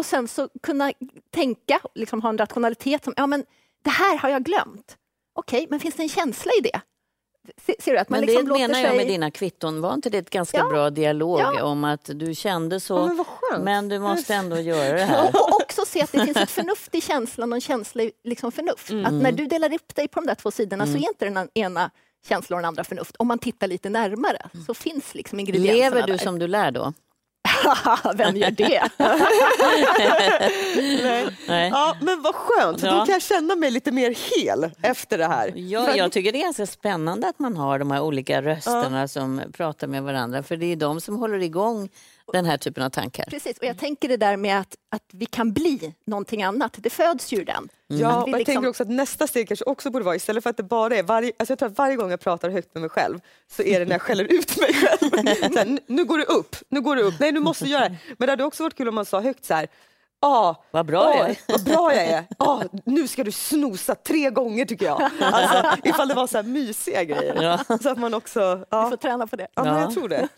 Och 0.00 0.06
sen 0.06 0.28
så 0.28 0.48
kunna 0.62 0.92
tänka, 1.30 1.80
liksom 1.94 2.22
ha 2.22 2.28
en 2.28 2.38
rationalitet 2.38 3.04
som, 3.04 3.14
ja 3.16 3.26
men 3.26 3.44
det 3.84 3.90
här 3.90 4.18
har 4.18 4.28
jag 4.28 4.42
glömt. 4.44 4.96
Okej, 5.34 5.66
men 5.70 5.80
finns 5.80 5.94
det 5.94 6.02
en 6.02 6.08
känsla 6.08 6.52
i 6.58 6.62
det? 6.62 6.80
Se- 7.66 7.74
Ser 7.80 7.92
du 7.92 7.98
att 7.98 8.08
man 8.08 8.20
Men 8.20 8.26
liksom 8.26 8.44
det 8.44 8.48
låter 8.48 8.60
menar 8.68 8.80
jag 8.80 8.88
sig... 8.88 8.96
med 8.96 9.06
dina 9.06 9.30
kvitton. 9.30 9.80
Var 9.80 9.94
inte 9.94 10.10
det 10.10 10.18
ett 10.18 10.30
ganska 10.30 10.56
Ja. 10.58 10.68
bra 10.68 10.90
dialog 10.90 11.40
Ja. 11.40 11.64
om 11.64 11.84
att 11.84 12.10
du 12.14 12.34
kände 12.34 12.80
så, 12.80 12.94
Ja, 12.94 13.24
men 13.52 13.64
men 13.64 13.88
du 13.88 13.98
måste 13.98 14.34
ändå 14.34 14.58
göra 14.60 14.92
det 14.96 15.04
här? 15.04 15.28
Och 15.34 15.54
också 15.62 15.82
se 15.86 16.02
att 16.02 16.12
det 16.12 16.24
finns 16.24 16.36
ett 16.36 16.50
förnuft 16.50 16.94
i 16.94 17.00
känslan 17.00 17.52
och 17.52 17.56
en 17.56 17.60
känsla 17.60 18.02
i 18.02 18.12
liksom 18.24 18.52
förnuft. 18.52 18.90
Att 19.06 19.12
när 19.12 19.32
du 19.32 19.46
delar 19.46 19.74
upp 19.74 19.94
dig 19.94 20.08
på 20.08 20.20
de 20.20 20.26
där 20.26 20.34
två 20.34 20.50
sidorna 20.50 20.86
så 20.86 20.92
är 20.92 20.96
inte 21.08 21.24
den 21.30 21.48
ena 21.54 21.90
känsla 22.28 22.56
och 22.56 22.62
den 22.62 22.68
andra 22.68 22.84
förnuft. 22.84 23.16
Om 23.18 23.28
man 23.28 23.38
tittar 23.38 23.66
lite 23.66 23.88
närmare 23.90 24.48
så 24.66 24.74
finns 24.74 25.14
liksom 25.14 25.40
ingredienserna 25.40 25.74
Lever 25.96 26.06
du 26.06 26.12
där. 26.12 26.18
som 26.24 26.38
du 26.38 26.46
lär 26.46 26.70
då? 26.70 26.92
Vem 28.14 28.36
gör 28.36 28.50
det? 28.50 28.88
Nej. 31.48 31.70
Ja, 31.72 31.96
men 32.00 32.22
vad 32.22 32.34
skönt, 32.34 32.82
Ja. 32.82 32.90
då 32.90 32.96
kan 33.06 33.12
jag 33.12 33.22
känna 33.22 33.56
mig 33.56 33.70
lite 33.70 33.92
mer 33.92 34.14
hel 34.36 34.70
efter 34.82 35.18
det 35.18 35.26
här. 35.26 35.52
Ja, 35.56 35.96
jag 35.96 36.12
tycker 36.12 36.32
det 36.32 36.38
är 36.38 36.42
ganska 36.44 36.66
spännande 36.66 37.28
att 37.28 37.38
man 37.38 37.56
har 37.56 37.78
de 37.78 37.90
här 37.90 38.00
olika 38.02 38.42
rösterna 38.42 39.08
som 39.08 39.42
pratar 39.52 39.86
med 39.86 40.02
varandra. 40.02 40.42
För 40.42 40.56
det 40.56 40.66
är 40.66 40.76
de 40.76 41.00
som 41.00 41.16
håller 41.16 41.38
igång 41.42 41.88
den 42.32 42.44
här 42.44 42.56
typen 42.56 42.84
av 42.84 42.90
tankar. 42.90 43.24
Precis, 43.30 43.58
och 43.58 43.64
jag 43.64 43.78
tänker 43.78 44.08
det 44.08 44.16
där 44.16 44.36
med 44.36 44.60
att, 44.60 44.74
att 44.90 45.02
vi 45.12 45.26
kan 45.26 45.52
bli 45.52 45.94
någonting 46.06 46.42
annat. 46.42 46.74
Det 46.78 46.90
föds 46.90 47.32
ju 47.32 47.44
den. 47.44 47.68
Ja, 47.92 48.08
Att 48.08 48.16
vi 48.18 48.22
och 48.22 48.28
jag 48.28 48.38
liksom- 48.38 48.54
tänker 48.54 48.68
också 48.68 48.82
att 48.82 48.88
nästa 48.88 49.26
steg 49.26 49.48
kanske 49.48 49.64
också 49.64 49.90
borde 49.90 50.04
vara, 50.04 50.16
istället 50.16 50.42
för 50.42 50.50
att 50.50 50.56
det 50.56 50.62
bara 50.62 50.96
är 50.96 51.02
varje, 51.02 51.32
alltså 51.38 51.52
jag 51.52 51.58
tror 51.58 51.68
att 51.68 51.78
varje 51.78 51.96
gång 51.96 52.10
jag 52.10 52.20
pratar 52.20 52.50
högt 52.50 52.74
med 52.74 52.80
mig 52.80 52.90
själv 52.90 53.20
så 53.50 53.62
är 53.62 53.78
det 53.80 53.84
när 53.86 53.92
jag 53.92 54.02
skäller 54.02 54.24
ut 54.24 54.56
mig 54.60 54.74
själv. 54.74 55.10
Här, 55.56 55.78
"Nu- 55.86 56.04
går 56.04 56.18
det 56.18 56.24
upp, 56.24 56.56
nu 56.68 56.80
går 56.80 56.96
det 56.96 57.02
upp, 57.02 57.14
nej 57.20 57.32
nu 57.32 57.40
måste 57.40 57.64
jag 57.64 57.70
göra 57.80 57.88
det. 57.88 57.96
Men 58.18 58.26
det 58.26 58.32
hade 58.32 58.44
också 58.44 58.62
varit 58.62 58.76
kul 58.76 58.88
om 58.88 58.94
man 58.94 59.04
sa 59.04 59.20
högt 59.20 59.44
så 59.44 59.54
här, 59.54 59.68
ah, 60.20 60.54
Vad 60.70 60.86
bra 60.86 61.00
ah, 61.02 61.14
jag 61.16 61.30
är." 61.30 61.36
Vad 61.48 61.64
bra 61.64 61.94
jag 61.94 62.04
är. 62.04 62.24
Ah, 62.38 62.62
nu 62.84 63.08
ska 63.08 63.24
du 63.24 63.32
snosa 63.32 63.94
tre 63.94 64.30
gånger 64.30 64.64
tycker 64.64 64.86
jag. 64.86 65.10
Alltså, 65.20 65.76
ifall 65.88 66.08
det 66.08 66.14
var 66.14 66.26
så 66.26 66.36
här 66.36 66.44
mysiga 66.44 67.04
grejer. 67.04 67.60
Så 67.82 67.90
att 67.90 67.98
man 67.98 68.14
också, 68.14 68.54
Vi 68.56 68.64
ja, 68.70 68.90
får 68.90 68.96
träna 68.96 69.26
på 69.26 69.36
det. 69.36 69.46
ja, 69.54 69.64
men 69.64 69.74
Ja. 69.74 69.80
jag 69.80 69.94
tror 69.94 70.08
det. 70.08 70.28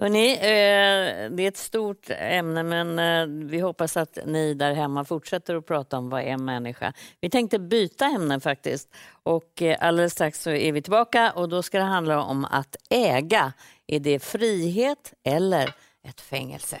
Hörrni, 0.00 0.32
eh, 0.32 1.30
det 1.30 1.42
är 1.42 1.48
ett 1.48 1.56
stort 1.56 2.10
ämne 2.10 2.62
men 2.62 2.98
eh, 2.98 3.48
vi 3.48 3.60
hoppas 3.60 3.96
att 3.96 4.18
ni 4.26 4.54
där 4.54 4.74
hemma 4.74 5.04
fortsätter 5.04 5.54
att 5.54 5.66
prata 5.66 5.98
om 5.98 6.10
vad 6.10 6.20
är 6.20 6.26
en 6.26 6.44
människa. 6.44 6.92
Vi 7.20 7.30
tänkte 7.30 7.58
byta 7.58 8.06
ämne 8.06 8.40
faktiskt 8.40 8.88
och 9.22 9.62
eh, 9.62 9.76
alldeles 9.80 10.12
strax 10.12 10.42
så 10.42 10.50
är 10.50 10.72
vi 10.72 10.82
tillbaka 10.82 11.32
och 11.32 11.48
då 11.48 11.62
ska 11.62 11.78
det 11.78 11.84
handla 11.84 12.22
om 12.22 12.44
att 12.44 12.76
äga. 12.90 13.52
Är 13.86 14.00
det 14.00 14.20
frihet 14.24 15.12
eller 15.24 15.74
ett 16.08 16.20
fängelse? 16.20 16.80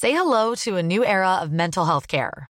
Say 0.00 0.12
hello 0.12 0.56
to 0.56 0.76
a 0.76 0.82
new 0.82 1.02
era 1.02 1.42
of 1.44 1.50
mental 1.50 1.86
health 1.86 2.06
care. 2.06 2.51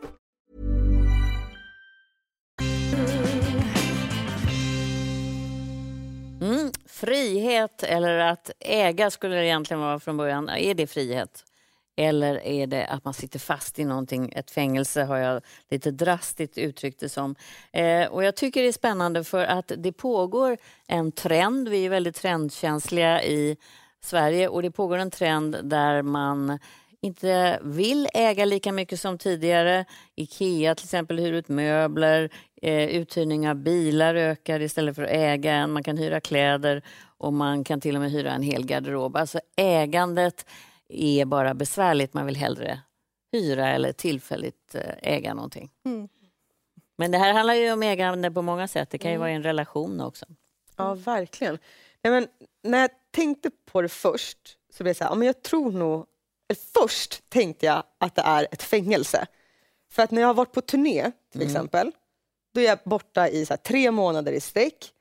frihet 7.01 7.83
eller 7.83 8.17
att 8.17 8.51
äga 8.59 9.11
skulle 9.11 9.35
det 9.35 9.45
egentligen 9.45 9.81
vara 9.81 9.99
från 9.99 10.17
början. 10.17 10.49
Är 10.49 10.73
det 10.73 10.87
frihet? 10.87 11.45
Eller 11.97 12.45
är 12.45 12.67
det 12.67 12.85
att 12.85 13.05
man 13.05 13.13
sitter 13.13 13.39
fast 13.39 13.79
i 13.79 13.85
någonting? 13.85 14.33
Ett 14.35 14.51
fängelse 14.51 15.03
har 15.03 15.17
jag 15.17 15.41
lite 15.69 15.91
drastiskt 15.91 16.57
uttryckt 16.57 16.99
det 16.99 17.09
som. 17.09 17.35
Eh, 17.73 18.05
och 18.05 18.23
jag 18.23 18.35
tycker 18.35 18.61
det 18.61 18.67
är 18.67 18.71
spännande 18.71 19.23
för 19.23 19.43
att 19.45 19.71
det 19.77 19.91
pågår 19.91 20.57
en 20.87 21.11
trend. 21.11 21.69
Vi 21.69 21.85
är 21.85 21.89
väldigt 21.89 22.15
trendkänsliga 22.15 23.23
i 23.23 23.57
Sverige 24.01 24.47
och 24.47 24.61
det 24.61 24.71
pågår 24.71 24.97
en 24.97 25.11
trend 25.11 25.57
där 25.63 26.01
man 26.01 26.59
inte 27.01 27.59
vill 27.63 28.07
äga 28.13 28.45
lika 28.45 28.71
mycket 28.71 28.99
som 28.99 29.17
tidigare. 29.17 29.85
Ikea 30.15 30.75
till 30.75 30.85
exempel 30.85 31.19
hyr 31.19 31.33
ut 31.33 31.47
möbler, 31.49 32.29
eh, 32.61 32.89
uthyrning 32.89 33.49
av 33.49 33.55
bilar 33.55 34.15
ökar 34.15 34.59
istället 34.59 34.95
för 34.95 35.03
att 35.03 35.09
äga 35.09 35.53
en. 35.53 35.71
Man 35.71 35.83
kan 35.83 35.97
hyra 35.97 36.21
kläder 36.21 36.83
och 37.17 37.33
man 37.33 37.63
kan 37.63 37.81
till 37.81 37.95
och 37.95 38.01
med 38.01 38.11
hyra 38.11 38.31
en 38.31 38.43
hel 38.43 38.65
garderob. 38.65 39.15
Alltså 39.15 39.39
ägandet 39.57 40.45
är 40.89 41.25
bara 41.25 41.53
besvärligt. 41.53 42.13
Man 42.13 42.25
vill 42.25 42.35
hellre 42.35 42.79
hyra 43.31 43.71
eller 43.71 43.91
tillfälligt 43.91 44.75
eh, 44.75 45.13
äga 45.13 45.33
någonting. 45.33 45.69
Men 46.97 47.11
det 47.11 47.17
här 47.17 47.33
handlar 47.33 47.53
ju 47.53 47.71
om 47.71 47.83
ägande 47.83 48.31
på 48.31 48.41
många 48.41 48.67
sätt. 48.67 48.89
Det 48.89 48.97
kan 48.97 49.11
ju 49.11 49.17
vara 49.17 49.31
i 49.31 49.35
en 49.35 49.43
relation 49.43 50.01
också. 50.01 50.25
Ja, 50.77 50.93
verkligen. 50.93 51.57
Nej, 52.03 52.11
men 52.13 52.27
när 52.63 52.79
jag 52.79 52.89
tänkte 53.11 53.51
på 53.71 53.81
det 53.81 53.89
först 53.89 54.57
så 54.73 54.83
blev 54.83 54.89
jag 54.89 54.97
så 54.97 55.03
här, 55.03 55.11
ja, 55.11 55.15
men 55.15 55.25
jag 55.25 55.41
tror 55.41 55.71
nog... 55.71 56.05
Först 56.55 57.29
tänkte 57.29 57.65
jag 57.65 57.83
att 57.97 58.15
det 58.15 58.21
är 58.21 58.47
ett 58.51 58.63
fängelse. 58.63 59.25
För 59.91 60.03
att 60.03 60.11
när 60.11 60.21
jag 60.21 60.29
har 60.29 60.33
varit 60.33 60.51
på 60.51 60.61
turné 60.61 61.11
till 61.31 61.41
exempel, 61.41 61.91
då 62.53 62.61
är 62.61 62.65
jag 62.65 62.79
borta 62.85 63.27
i 63.29 63.45
så 63.45 63.53
här, 63.53 63.57
tre 63.57 63.91
månader 63.91 64.31
i 64.31 64.39
sträck. 64.41 64.91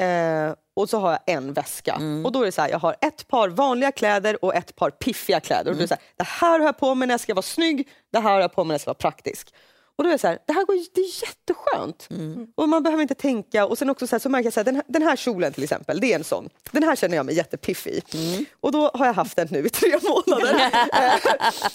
Eh, 0.00 0.54
och 0.76 0.90
så 0.90 0.98
har 0.98 1.10
jag 1.10 1.20
en 1.26 1.52
väska. 1.52 1.94
Och 2.24 2.32
då 2.32 2.40
är 2.40 2.44
det 2.44 2.52
så 2.52 2.62
här, 2.62 2.68
jag 2.68 2.78
har 2.78 2.96
ett 3.00 3.28
par 3.28 3.48
vanliga 3.48 3.92
kläder 3.92 4.44
och 4.44 4.54
ett 4.54 4.76
par 4.76 4.90
piffiga 4.90 5.40
kläder. 5.40 5.70
Och 5.70 5.76
då 5.76 5.78
är 5.78 5.82
det, 5.82 5.88
så 5.88 5.94
här, 5.94 6.02
det 6.16 6.24
här 6.26 6.58
har 6.58 6.66
jag 6.66 6.78
på 6.78 6.94
mig 6.94 7.08
när 7.08 7.12
jag 7.12 7.20
ska 7.20 7.34
vara 7.34 7.42
snygg, 7.42 7.88
det 8.12 8.18
här 8.18 8.32
har 8.32 8.40
jag 8.40 8.52
på 8.52 8.64
mig 8.64 8.68
när 8.68 8.74
jag 8.74 8.80
ska 8.80 8.88
vara 8.88 8.94
praktisk. 8.94 9.54
Och 9.98 10.04
då 10.04 10.10
är 10.10 10.12
det 10.12 10.18
så 10.18 10.26
här, 10.26 10.38
det 10.46 10.52
här 10.52 10.64
går, 10.64 10.74
det 10.94 11.00
är 11.00 11.22
jätteskönt. 11.22 12.08
Och 12.54 12.68
man 12.68 12.82
behöver 12.82 13.02
inte 13.02 13.14
tänka. 13.14 13.66
Och 13.66 13.78
sen 13.78 13.90
också 13.90 14.06
så, 14.06 14.14
här, 14.14 14.20
så 14.20 14.28
märker 14.28 14.46
jag 14.46 14.52
så 14.52 14.60
här, 14.60 14.64
den, 14.64 14.74
här, 14.74 14.84
den 14.88 15.02
här 15.02 15.16
kjolen 15.16 15.52
till 15.52 15.62
exempel, 15.64 16.00
det 16.00 16.12
är 16.12 16.16
en 16.18 16.24
sån. 16.24 16.48
Den 16.70 16.82
här 16.82 16.96
känner 16.96 17.16
jag 17.16 17.26
mig 17.26 17.34
jättepiffig 17.34 18.02
i. 18.14 18.46
Och 18.60 18.72
då 18.72 18.90
har 18.94 19.06
jag 19.06 19.12
haft 19.12 19.36
den 19.36 19.48
nu 19.50 19.66
i 19.66 19.70
tre 19.70 19.90
månader. 20.02 20.54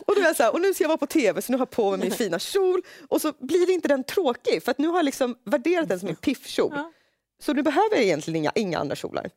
Och, 0.06 0.16
då 0.16 0.22
är 0.22 0.26
jag 0.26 0.36
så 0.36 0.44
här, 0.44 0.54
och 0.54 0.62
nu 0.62 0.74
ska 0.74 0.84
jag 0.84 0.90
vara 0.90 0.98
på 0.98 1.08
tv 1.08 1.42
så 1.42 1.52
nu 1.52 1.58
har 1.58 1.62
jag 1.62 1.70
på 1.70 1.90
mig 1.92 2.00
min 2.00 2.12
fina 2.12 2.40
kjol. 2.40 2.82
Och 3.10 3.22
så 3.22 3.34
blir 3.40 3.70
inte 3.70 3.88
den 3.88 4.04
tråkig 4.04 4.64
för 4.64 4.72
att 4.72 4.78
nu 4.78 4.88
har 4.88 4.96
jag 4.96 5.06
liksom 5.06 5.36
värderat 5.46 5.90
den 5.90 6.00
som 6.00 6.10
en 6.10 6.16
piffkjol. 6.16 6.74
Så 7.42 7.54
du 7.54 7.64
behöver 7.64 7.98
egentligen 7.98 8.36
inga, 8.36 8.52
inga 8.56 8.80
andra 8.80 8.96
kjolar. 8.96 9.30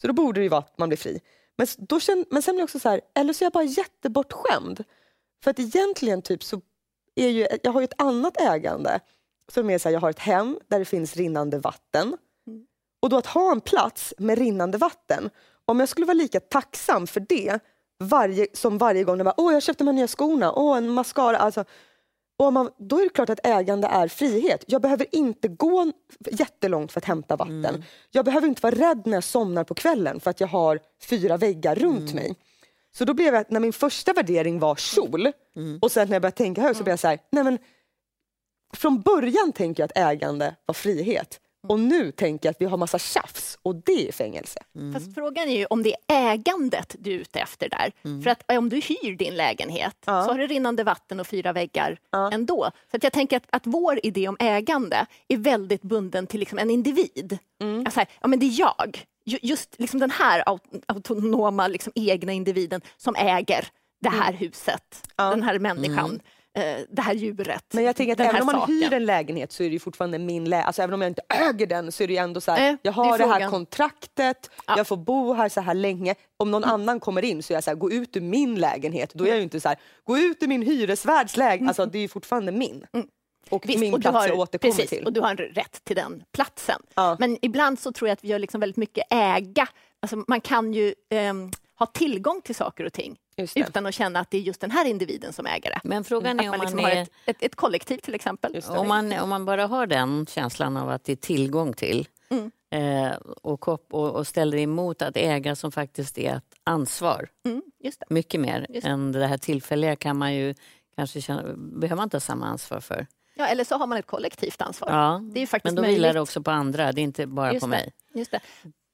Så 0.00 0.06
då 0.06 0.12
borde 0.12 0.40
det 0.40 0.42
ju 0.44 0.48
vara 0.48 0.60
att 0.60 0.78
man 0.78 0.88
blir 0.88 0.98
fri. 0.98 1.20
Men, 1.58 1.66
då 1.78 2.00
känn, 2.00 2.24
men 2.30 2.42
sen 2.42 2.54
blir 2.54 2.60
jag 2.60 2.66
också 2.66 2.78
så 2.80 2.88
här, 2.88 3.00
eller 3.14 3.32
så 3.32 3.44
är 3.44 3.46
jag 3.46 3.52
bara 3.52 3.64
jättebortskämd. 3.64 4.84
För 5.44 5.50
att 5.50 5.58
egentligen 5.58 6.22
typ 6.22 6.44
så 6.44 6.60
är 7.14 7.28
ju, 7.28 7.46
jag 7.62 7.72
har 7.72 7.80
ju 7.80 7.84
ett 7.84 8.02
annat 8.02 8.40
ägande 8.40 9.00
som 9.52 9.70
är 9.70 9.78
så 9.78 9.88
här, 9.88 9.94
jag 9.94 10.00
har 10.00 10.10
ett 10.10 10.18
hem 10.18 10.58
där 10.68 10.78
det 10.78 10.84
finns 10.84 11.16
rinnande 11.16 11.58
vatten. 11.58 12.16
Och 13.00 13.08
då 13.08 13.16
att 13.16 13.26
ha 13.26 13.52
en 13.52 13.60
plats 13.60 14.14
med 14.18 14.38
rinnande 14.38 14.78
vatten, 14.78 15.30
om 15.64 15.80
jag 15.80 15.88
skulle 15.88 16.06
vara 16.06 16.14
lika 16.14 16.40
tacksam 16.40 17.06
för 17.06 17.20
det 17.20 17.58
varje, 18.00 18.46
som 18.52 18.78
varje 18.78 19.04
gång 19.04 19.16
jag 19.16 19.24
bara, 19.24 19.34
åh 19.36 19.52
jag 19.52 19.62
köpte 19.62 19.84
de 19.84 19.88
här 19.88 19.94
nya 19.94 20.08
skorna, 20.08 20.52
åh 20.52 20.76
en 20.76 20.90
mascara, 20.90 21.36
alltså 21.36 21.64
och 22.36 22.52
man, 22.52 22.70
då 22.78 22.98
är 23.00 23.02
det 23.04 23.08
klart 23.08 23.30
att 23.30 23.46
ägande 23.46 23.86
är 23.88 24.08
frihet. 24.08 24.64
Jag 24.66 24.82
behöver 24.82 25.06
inte 25.14 25.48
gå 25.48 25.92
jättelångt 26.30 26.92
för 26.92 27.00
att 27.00 27.04
hämta 27.04 27.36
vatten. 27.36 27.84
Jag 28.10 28.24
behöver 28.24 28.48
inte 28.48 28.62
vara 28.62 28.74
rädd 28.74 29.02
när 29.06 29.16
jag 29.16 29.24
somnar 29.24 29.64
på 29.64 29.74
kvällen 29.74 30.20
för 30.20 30.30
att 30.30 30.40
jag 30.40 30.48
har 30.48 30.80
fyra 31.02 31.36
väggar 31.36 31.74
runt 31.74 32.14
mig. 32.14 32.36
Så 32.94 33.04
då 33.04 33.14
blev 33.14 33.34
jag, 33.34 33.44
när 33.48 33.60
min 33.60 33.72
första 33.72 34.12
värdering 34.12 34.58
var 34.58 34.76
kjol 34.76 35.32
och 35.80 35.92
sen 35.92 36.08
när 36.08 36.14
jag 36.14 36.22
började 36.22 36.36
tänka 36.36 36.62
högt 36.62 36.76
så 36.78 36.84
blev 36.84 36.92
jag 36.92 37.00
så 37.00 37.08
här, 37.08 37.18
nej 37.30 37.44
men 37.44 37.58
från 38.74 39.00
början 39.00 39.52
tänker 39.52 39.82
jag 39.82 39.86
att 39.90 39.96
ägande 39.96 40.56
var 40.66 40.74
frihet 40.74 41.40
och 41.68 41.80
nu 41.80 42.12
tänker 42.12 42.46
jag 42.46 42.50
att 42.50 42.60
vi 42.60 42.64
har 42.66 42.76
massa 42.76 42.98
tjafs 42.98 43.58
och 43.62 43.74
det 43.76 44.08
är 44.08 44.12
fängelse. 44.12 44.60
Fast 44.94 45.14
frågan 45.14 45.48
är 45.48 45.58
ju 45.58 45.66
om 45.66 45.82
det 45.82 45.94
är 46.08 46.32
ägandet 46.32 46.96
du 46.98 47.10
är 47.14 47.18
ute 47.18 47.38
efter 47.40 47.68
där. 47.68 47.92
För 48.22 48.30
att 48.30 48.52
om 48.58 48.68
du 48.68 48.76
hyr 48.76 49.16
din 49.16 49.34
lägenhet 49.34 49.96
så 50.04 50.10
har 50.10 50.38
du 50.38 50.46
rinnande 50.46 50.84
vatten 50.84 51.20
och 51.20 51.26
fyra 51.26 51.52
väggar 51.52 51.98
ändå. 52.32 52.70
Så 52.90 52.96
att 52.96 53.02
jag 53.04 53.12
tänker 53.12 53.36
att, 53.36 53.46
att 53.50 53.62
vår 53.66 54.00
idé 54.02 54.28
om 54.28 54.36
ägande 54.40 55.06
är 55.28 55.36
väldigt 55.36 55.82
bunden 55.82 56.26
till 56.26 56.40
liksom 56.40 56.58
en 56.58 56.70
individ. 56.70 57.38
Alltså 57.84 58.00
här, 58.00 58.08
ja, 58.20 58.28
men 58.28 58.38
det 58.38 58.46
är 58.46 58.60
jag. 58.60 59.04
Ju- 59.24 59.38
Just 59.42 59.74
liksom 59.78 60.00
den 60.00 60.10
här 60.10 60.42
aut- 60.46 60.82
autonoma 60.86 61.68
liksom 61.68 61.92
egna 61.94 62.32
individen 62.32 62.80
som 62.96 63.14
äger 63.16 63.66
det 64.00 64.08
här 64.08 64.32
huset, 64.32 65.08
den 65.30 65.42
här 65.42 65.58
människan, 65.58 66.10
eh, 66.14 66.20
det 66.88 67.02
här 67.02 67.14
djuret. 67.14 67.64
Men 67.72 67.84
jag 67.84 67.96
tänker 67.96 68.12
att 68.12 68.18
här 68.18 68.26
även 68.28 68.40
om 68.40 68.46
man 68.46 68.54
saken. 68.54 68.74
hyr 68.74 68.92
en 68.92 69.06
lägenhet 69.06 69.52
så 69.52 69.62
är 69.62 69.66
det 69.68 69.72
ju 69.72 69.78
fortfarande 69.78 70.18
min 70.18 70.44
lägenhet. 70.44 70.66
Alltså 70.66 70.82
även 70.82 70.94
om 70.94 71.02
jag 71.02 71.10
inte 71.10 71.22
äger 71.28 71.66
den 71.66 71.92
så 71.92 72.02
är 72.02 72.06
det 72.06 72.12
ju 72.12 72.18
ändå 72.18 72.40
så 72.40 72.52
här, 72.52 72.58
Nej, 72.58 72.76
jag 72.82 72.94
det 72.94 72.96
har 72.96 73.18
det, 73.18 73.24
här 73.24 73.32
frågan. 73.34 73.50
kontraktet, 73.50 74.50
Ja. 74.66 74.74
jag 74.76 74.86
får 74.86 74.96
bo 74.96 75.32
här 75.32 75.48
så 75.48 75.60
här 75.60 75.74
länge. 75.74 76.14
Om 76.36 76.50
någon 76.50 76.64
annan 76.64 77.00
kommer 77.00 77.24
in 77.24 77.42
så 77.42 77.52
är 77.52 77.56
jag 77.56 77.64
så 77.64 77.70
här, 77.70 77.76
gå 77.76 77.90
ut 77.92 78.16
ur 78.16 78.20
min 78.20 78.54
lägenhet. 78.54 79.14
Då 79.14 79.24
är 79.24 79.28
jag 79.28 79.36
ju 79.36 79.42
inte 79.42 79.60
så 79.60 79.68
här, 79.68 79.78
gå 80.04 80.18
ut 80.18 80.42
ur 80.42 80.46
min 80.46 80.62
hyresvärds 80.62 81.36
lägenhet. 81.36 81.68
Alltså 81.68 81.86
det 81.86 81.98
är 81.98 82.02
ju 82.02 82.08
fortfarande 82.08 82.52
min. 82.52 82.86
Och 83.50 83.68
Visst, 83.68 83.78
min 83.80 83.94
och 83.94 84.00
plats 84.00 84.16
har, 84.16 84.28
jag 84.28 84.38
återkommer 84.38 84.74
precis, 84.74 84.90
till. 84.90 85.04
Och 85.06 85.12
du 85.12 85.20
har 85.20 85.30
en 85.30 85.36
rätt 85.36 85.84
till 85.84 85.96
den 85.96 86.22
platsen. 86.32 86.82
Ja. 86.94 87.16
Men 87.20 87.38
ibland 87.42 87.78
så 87.80 87.92
tror 87.92 88.08
jag 88.08 88.12
att 88.12 88.24
vi 88.24 88.28
gör 88.28 88.38
liksom 88.38 88.60
väldigt 88.60 88.76
mycket 88.76 89.04
äga. 89.10 89.68
Alltså 90.00 90.24
man 90.28 90.40
kan 90.40 90.72
ju 90.72 90.94
ehm, 91.10 91.50
ha 91.82 91.86
tillgång 91.86 92.40
till 92.44 92.54
saker 92.54 92.84
och 92.84 92.92
ting 92.92 93.18
utan 93.56 93.86
att 93.86 93.94
känna 93.94 94.20
att 94.20 94.30
det 94.30 94.36
är 94.38 94.42
just 94.42 94.60
den 94.60 94.70
här 94.70 94.84
individen 94.84 95.32
som 95.32 95.46
äger 95.46 95.70
det. 95.70 95.80
Men 95.84 96.04
frågan 96.04 96.40
är 96.40 96.44
man 96.44 96.52
om 96.54 96.58
man, 96.58 96.60
liksom 96.60 96.78
har 96.78 96.90
är... 96.90 97.02
ett, 97.02 97.10
ett, 97.26 97.36
ett 97.42 97.54
kollektiv 97.56 97.98
till 97.98 98.14
exempel. 98.14 98.62
Om 98.68 98.88
man, 98.88 99.12
om 99.12 99.28
man 99.28 99.44
bara 99.44 99.66
har 99.66 99.86
den 99.86 100.26
känslan 100.26 100.76
av 100.76 100.88
att 100.90 101.04
det 101.04 101.12
är 101.12 101.16
tillgång 101.16 101.72
till 101.72 102.08
eh, 102.70 103.10
och, 103.42 103.60
kop- 103.60 103.92
och, 103.92 104.10
och 104.10 104.26
ställer 104.26 104.58
emot 104.58 105.02
att 105.02 105.16
äga 105.16 105.56
som 105.56 105.72
faktiskt 105.72 106.18
är 106.18 106.36
ett 106.36 106.54
ansvar, 106.64 107.28
Mm, 107.44 107.62
just 107.80 108.00
det. 108.00 108.06
mycket 108.14 108.40
mer 108.40 108.66
Just 108.68 108.84
det. 108.84 108.90
än 108.90 109.12
det 109.12 109.26
här 109.26 109.38
tillfälliga 109.38 109.96
kan 109.96 110.16
man 110.16 110.34
ju 110.34 110.54
kanske 110.96 111.20
känna, 111.20 111.42
behöver 111.56 111.96
man 111.96 112.04
inte 112.06 112.16
ha 112.16 112.20
samma 112.20 112.46
ansvar 112.46 112.80
för. 112.80 113.06
Ja, 113.34 113.46
eller 113.46 113.64
så 113.64 113.76
har 113.76 113.86
man 113.86 113.98
ett 113.98 114.06
kollektivt 114.06 114.62
ansvar. 114.62 114.88
Ja, 114.90 115.20
Det 115.32 115.38
är 115.38 115.40
ju 115.40 115.46
faktiskt 115.46 115.64
men 115.64 115.74
då 115.74 115.82
möjligt. 115.82 115.98
vilar 115.98 116.14
det 116.14 116.20
också 116.20 116.42
på 116.42 116.50
andra, 116.50 116.92
det 116.92 117.00
är 117.00 117.02
inte 117.02 117.26
bara 117.26 117.52
Just 117.52 117.60
på 117.60 117.66
det. 117.66 117.70
mig. 117.70 117.92
Just 118.14 118.30
det. 118.30 118.40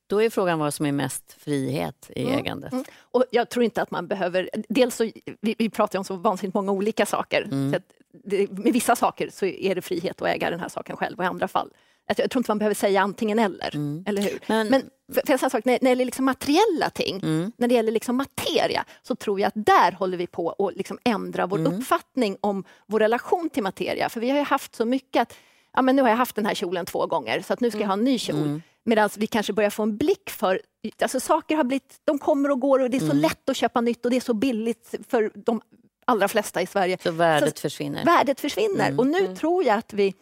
Då 0.08 0.22
är 0.22 0.30
frågan 0.30 0.58
vad 0.58 0.74
som 0.74 0.86
är 0.86 0.92
mest 0.92 1.36
frihet 1.38 2.10
i 2.16 2.30
ägandet. 2.30 2.72
Mm. 2.72 2.84
Och 3.00 3.24
jag 3.30 3.48
tror 3.48 3.64
inte 3.64 3.82
att 3.82 3.90
man 3.90 4.06
behöver... 4.06 4.50
Dels 4.68 4.96
så, 4.96 5.10
vi, 5.40 5.54
vi 5.58 5.70
pratar 5.70 5.98
om 5.98 6.04
så 6.04 6.16
vansinnigt 6.16 6.54
många 6.54 6.72
olika 6.72 7.06
saker. 7.06 7.42
Mm. 7.42 7.74
Att 7.74 7.82
det, 8.24 8.50
med 8.50 8.72
vissa 8.72 8.96
saker 8.96 9.30
så 9.32 9.46
är 9.46 9.74
det 9.74 9.82
frihet 9.82 10.22
att 10.22 10.28
äga 10.28 10.50
den 10.50 10.60
här 10.60 10.68
saken 10.68 10.96
själv 10.96 11.18
och 11.18 11.24
i 11.24 11.26
andra 11.26 11.48
fall. 11.48 11.70
Alltså, 12.08 12.22
jag 12.22 12.30
tror 12.30 12.40
inte 12.40 12.50
man 12.50 12.58
behöver 12.58 12.74
säga 12.74 13.00
antingen 13.02 13.38
eller. 13.38 13.70
Eller 14.06 14.22
hur? 14.22 14.38
Men- 14.46 14.68
Men, 14.68 14.82
för, 15.14 15.38
för 15.38 15.48
sak, 15.48 15.64
när, 15.64 15.72
när 15.72 15.78
det 15.80 15.88
gäller 15.88 16.04
liksom 16.04 16.24
materiella 16.24 16.90
ting, 16.90 17.20
när 17.56 17.68
det 17.68 17.74
gäller 17.74 17.92
liksom 17.92 18.16
materia, 18.16 18.84
så 19.02 19.14
tror 19.14 19.40
jag 19.40 19.48
att 19.48 19.66
där 19.66 19.92
håller 19.92 20.16
vi 20.16 20.26
på 20.26 20.50
att 20.50 20.76
liksom 20.76 20.98
ändra 21.04 21.46
vår 21.46 21.58
uppfattning 21.66 22.36
om 22.40 22.64
vår 22.86 23.00
relation 23.00 23.50
till 23.50 23.62
materia. 23.62 24.08
För 24.08 24.20
vi 24.20 24.30
har 24.30 24.38
ju 24.38 24.44
haft 24.44 24.74
så 24.74 24.84
mycket 24.84 25.22
att 25.22 25.34
ja, 25.72 25.82
men 25.82 25.96
nu 25.96 26.02
har 26.02 26.08
jag 26.08 26.16
haft 26.16 26.36
den 26.36 26.46
här 26.46 26.54
kjolen 26.54 26.86
två 26.86 27.06
gånger 27.06 27.40
så 27.46 27.52
att 27.52 27.60
nu 27.60 27.70
ska 27.70 27.80
jag 27.80 27.86
ha 27.86 27.92
en 27.92 28.04
ny 28.04 28.18
kjol. 28.18 28.60
Medan 28.88 29.11
vi 29.16 29.27
kanske 29.27 29.53
börjar 29.53 29.70
få 29.70 29.83
en 29.83 29.96
blick 29.96 30.31
för, 30.31 30.61
alltså 31.03 31.20
saker 31.20 31.57
har 31.57 31.64
blivit, 31.64 32.01
de 32.05 32.18
kommer 32.18 32.51
och 32.51 32.61
går 32.61 32.79
och 32.79 32.90
det 32.90 32.96
är 32.96 33.01
så 33.01 33.12
lätt 33.12 33.48
att 33.48 33.57
köpa 33.57 33.81
nytt 33.81 34.05
och 34.05 34.11
det 34.11 34.16
är 34.16 34.20
så 34.20 34.35
billigt 34.35 34.94
för 35.09 35.31
de 35.35 35.61
allra 36.05 36.29
flesta 36.29 36.62
i 36.62 36.66
Sverige. 36.66 36.98
Så 37.03 37.11
värdet 37.11 37.61
försvinner. 37.61 38.05
Värdet 38.05 38.40
försvinner 38.40 38.98
och 38.98 39.07
nu 39.07 39.37
tror 39.37 39.64
jag 39.64 39.79
att 39.79 39.92
vi 39.92 40.14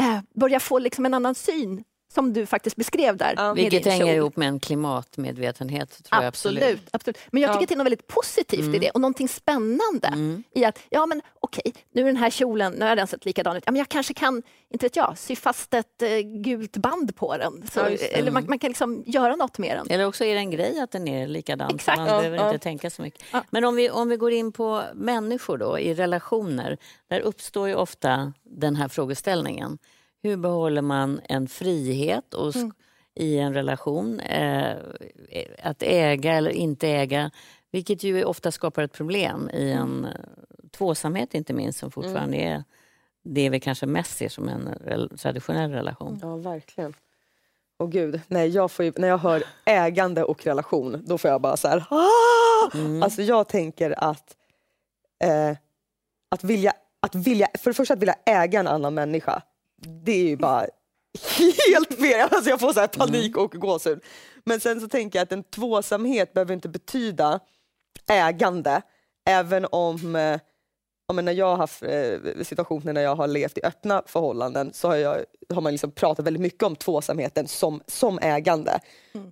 eh, 0.00 0.18
börjar 0.34 0.58
få 0.58 0.78
liksom 0.78 1.06
en 1.06 1.14
annan 1.14 1.34
syn 1.34 1.84
som 2.14 2.32
du 2.32 2.46
faktiskt 2.46 2.76
beskrev 2.76 3.16
där. 3.16 3.34
med 3.36 3.54
Vilket 3.54 3.86
hänger 3.86 4.06
kjol. 4.06 4.14
ihop 4.16 4.36
med 4.36 4.48
en 4.48 4.60
klimatmedvetenhet. 4.60 5.90
Tror 6.04 6.22
jag 6.22 6.28
Absolut, 6.28 6.62
absolut. 6.62 6.88
absolut. 6.92 7.18
Men 7.30 7.42
jag 7.42 7.52
tycker 7.52 7.62
att 7.64 7.68
det 7.68 7.74
är 7.74 7.76
något 7.76 7.84
väldigt 7.86 8.06
positivt 8.06 8.74
i 8.74 8.78
det 8.78 8.90
och 8.90 9.00
någonting 9.00 9.28
spännande 9.28 10.12
i 10.54 10.64
att, 10.64 10.78
ja 10.88 11.06
men 11.06 11.22
okej, 11.40 11.72
nu 11.94 12.02
är 12.02 12.06
den 12.06 12.16
här 12.16 12.30
kjolen, 12.30 12.72
nu 12.72 12.84
har 12.86 12.96
den 12.96 13.06
sett 13.06 13.24
likadan 13.24 13.56
ut, 13.56 13.62
ja, 13.66 13.72
men 13.72 13.78
jag 13.78 13.88
kanske 13.88 14.14
kan, 14.14 14.42
inte 14.70 14.86
vet 14.86 14.96
jag, 14.96 15.18
sy 15.18 15.36
fast 15.36 15.74
ett 15.74 16.02
eh, 16.02 16.18
gult 16.18 16.76
band 16.76 17.16
på 17.16 17.36
den. 17.36 17.62
Så, 17.72 17.80
Ja, 17.80 17.86
eller 17.88 18.30
man, 18.30 18.44
man 18.48 18.58
kan 18.58 18.68
liksom 18.70 19.02
göra 19.06 19.36
något 19.36 19.58
med 19.58 19.76
den. 19.76 19.86
Eller 19.90 20.06
också 20.06 20.24
är 20.24 20.34
det 20.34 20.40
en 20.40 20.50
grej 20.50 20.80
att 20.80 20.90
den 20.90 21.08
är 21.08 21.26
likadan. 21.28 21.74
Exakt. 21.74 21.98
Man 21.98 22.06
Ja, 22.08 22.16
behöver 22.16 22.36
ja. 22.36 22.46
inte 22.52 22.62
tänka 22.62 22.90
så 22.90 23.02
mycket. 23.02 23.22
Ja. 23.32 23.44
Men 23.50 23.64
om 23.64 23.76
vi, 23.76 23.90
om 23.90 24.08
vi 24.08 24.16
går 24.16 24.32
in 24.32 24.52
på 24.52 24.82
människor 24.94 25.58
då, 25.58 25.78
i 25.78 25.94
relationer. 25.94 26.76
Där 27.08 27.20
uppstår 27.20 27.68
ju 27.68 27.74
ofta 27.74 28.32
den 28.42 28.76
här 28.76 28.88
frågeställningen. 28.88 29.78
Hur 30.22 30.36
behåller 30.36 30.82
man 30.82 31.20
en 31.28 31.48
frihet 31.48 32.34
och, 32.34 32.50
sk- 32.52 32.72
i 33.14 33.38
en 33.38 33.54
relation? 33.54 34.20
Eh, 34.20 34.76
att 35.62 35.82
äga 35.82 36.32
eller 36.32 36.50
inte 36.50 36.88
äga. 36.88 37.30
Vilket 37.70 38.02
ju 38.02 38.24
ofta 38.24 38.52
skapar 38.52 38.82
ett 38.82 38.92
problem 38.92 39.50
i 39.52 39.70
en 39.72 40.04
eh, 40.04 40.10
tvåsamhet 40.70 41.34
inte 41.34 41.52
minst 41.52 41.78
som 41.78 41.90
fortfarande 41.90 42.36
är 42.36 42.64
det 43.24 43.50
vi 43.50 43.60
kanske 43.60 43.86
mest 43.86 44.16
ser 44.16 44.28
som 44.28 44.48
en 44.48 44.68
traditionell 45.18 45.70
relation. 45.70 46.18
Ja, 46.22 46.36
verkligen. 46.36 46.94
Och 47.76 47.92
gud, 47.92 48.20
nej, 48.28 48.48
jag 48.48 48.70
får 48.70 48.84
ju, 48.84 48.92
när 48.96 49.08
jag 49.08 49.18
hör 49.18 49.42
ägande 49.64 50.24
och 50.24 50.46
relation, 50.46 51.02
då 51.06 51.18
får 51.18 51.30
jag 51.30 51.40
bara 51.40 51.56
så 51.56 51.68
här... 51.68 51.84
Ah! 51.90 53.04
Alltså 53.04 53.22
jag 53.22 53.48
tänker 53.48 54.04
att, 54.04 54.36
eh, 55.24 55.56
att, 56.28 56.44
vilja, 56.44 56.72
att 57.00 57.14
vilja... 57.14 57.48
För 57.58 57.70
det 57.70 57.74
första 57.74 57.94
att 57.94 58.00
vilja 58.00 58.16
äga 58.26 58.60
en 58.60 58.66
annan 58.66 58.94
människa, 58.94 59.42
det 59.80 60.12
är 60.12 60.28
ju 60.28 60.36
bara 60.36 60.66
helt 61.38 61.94
fel. 61.94 62.28
Alltså 62.30 62.50
jag 62.50 62.60
får 62.60 62.72
så 62.72 62.80
här 62.80 62.86
panik 62.86 63.36
och 63.36 63.52
gåshud. 63.52 64.00
Men 64.44 64.60
sen 64.60 64.80
så 64.80 64.88
tänker 64.88 65.18
jag 65.18 65.24
att 65.24 65.32
en 65.32 65.42
tvåsamhet 65.42 66.32
behöver 66.32 66.54
inte 66.54 66.68
betyda 66.68 67.40
ägande, 68.08 68.82
även 69.26 69.66
om 69.70 70.16
eh, 70.16 70.40
ja, 71.10 71.14
men 71.14 71.24
när 71.24 71.32
jag 71.32 71.46
har 71.46 71.56
haft 71.56 71.82
eh, 71.82 72.42
situationer 72.42 72.92
när 72.92 73.00
jag 73.00 73.16
har 73.16 73.26
levt 73.26 73.58
i 73.58 73.60
öppna 73.64 74.02
förhållanden 74.06 74.70
så 74.72 74.88
har, 74.88 74.96
jag, 74.96 75.24
har 75.54 75.60
man 75.60 75.72
liksom 75.72 75.90
pratat 75.90 76.26
väldigt 76.26 76.40
mycket 76.40 76.62
om 76.62 76.76
tvåsamheten 76.76 77.48
som, 77.48 77.80
som 77.86 78.18
ägande. 78.22 78.80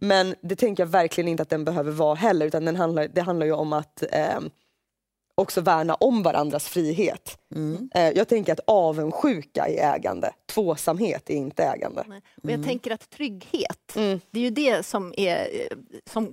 Men 0.01 0.35
det 0.43 0.57
tänker 0.57 0.83
jag 0.83 0.89
verkligen 0.89 1.29
inte 1.29 1.43
att 1.43 1.51
den 1.51 1.65
behöver 1.65 1.93
vara 1.93 2.15
heller 2.15 2.47
utan 2.47 2.65
den 2.65 2.77
handlar, 2.77 3.09
det 3.09 3.21
handlar 3.21 3.47
ju 3.47 3.53
om 3.53 3.73
att 3.73 4.03
eh, 4.13 4.41
också 5.39 5.61
värna 5.61 5.95
om 5.95 6.23
varandras 6.23 6.69
frihet. 6.69 7.39
Eh, 7.95 8.09
jag 8.11 8.29
tänker 8.29 8.53
att 8.53 8.61
avundsjuka 8.67 9.67
är 9.69 9.95
ägande, 9.95 10.33
tvåsamhet 10.47 11.31
är 11.31 11.35
inte 11.35 11.63
ägande. 11.65 12.05
Och 12.43 12.51
jag 12.51 12.65
tänker 12.65 12.91
att 12.91 13.11
trygghet, 13.11 13.97
Mm. 13.97 14.21
det 14.31 14.39
är 14.41 14.45
ju 14.45 14.51
det 14.51 14.87
som 14.87 15.15
är... 15.17 15.37
eh, 15.39 15.77
Som, 16.11 16.33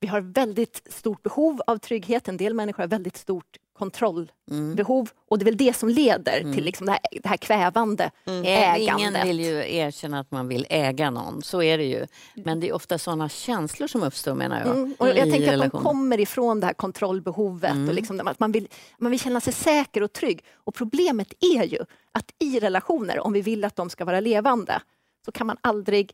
vi 0.00 0.08
har 0.08 0.20
väldigt 0.20 0.82
stort 0.90 1.22
behov 1.22 1.62
av 1.66 1.78
trygghet. 1.78 2.28
En 2.28 2.36
del 2.36 2.54
människor 2.54 2.82
har 2.82 2.88
väldigt 2.88 3.16
stort 3.16 3.56
kontrollbehov. 3.82 5.08
Och 5.28 5.38
det 5.38 5.42
är 5.42 5.44
väl 5.44 5.56
det 5.56 5.76
som 5.76 5.88
leder 5.88 6.52
till 6.54 6.64
liksom 6.64 6.86
det, 6.86 6.92
här, 6.92 7.00
det 7.22 7.28
här 7.28 7.36
kvävande 7.36 8.10
Eh, 8.26 8.32
Ingen 8.34 8.46
ägandet. 8.46 9.24
vill 9.26 9.40
ju 9.40 9.74
erkänna 9.76 10.20
att 10.20 10.30
man 10.30 10.48
vill 10.48 10.66
äga 10.70 11.10
någon, 11.10 11.42
så 11.42 11.62
är 11.62 11.78
det 11.78 11.84
ju. 11.84 12.06
Men 12.34 12.60
det 12.60 12.68
är 12.68 12.72
ofta 12.72 12.98
sådana 12.98 13.28
känslor 13.28 13.86
som 13.88 14.02
uppstår 14.02 14.34
menar 14.34 14.60
jag. 14.60 14.76
Mm, 14.76 14.94
och 14.98 15.08
jag 15.08 15.16
tänker 15.30 15.54
att 15.54 15.70
de 15.72 15.82
kommer 15.82 16.20
ifrån 16.20 16.60
det 16.60 16.66
här 16.66 16.74
kontrollbehovet 16.74 17.70
Mm. 17.72 17.88
och 17.88 17.94
liksom 17.94 18.20
att 18.28 18.40
man 18.40 18.52
vill, 18.52 18.68
man 18.98 19.10
vill 19.10 19.20
känna 19.20 19.40
sig 19.40 19.52
säker 19.52 20.02
och 20.02 20.12
trygg. 20.12 20.44
Och 20.64 20.74
problemet 20.74 21.32
är 21.40 21.64
ju 21.64 21.78
att 22.12 22.30
i 22.38 22.60
relationer, 22.60 23.20
om 23.20 23.32
vi 23.32 23.40
vill 23.42 23.64
att 23.64 23.76
de 23.76 23.90
ska 23.90 24.04
vara 24.04 24.20
levande, 24.20 24.80
så 25.24 25.32
kan 25.32 25.46
man 25.46 25.56
aldrig 25.60 26.12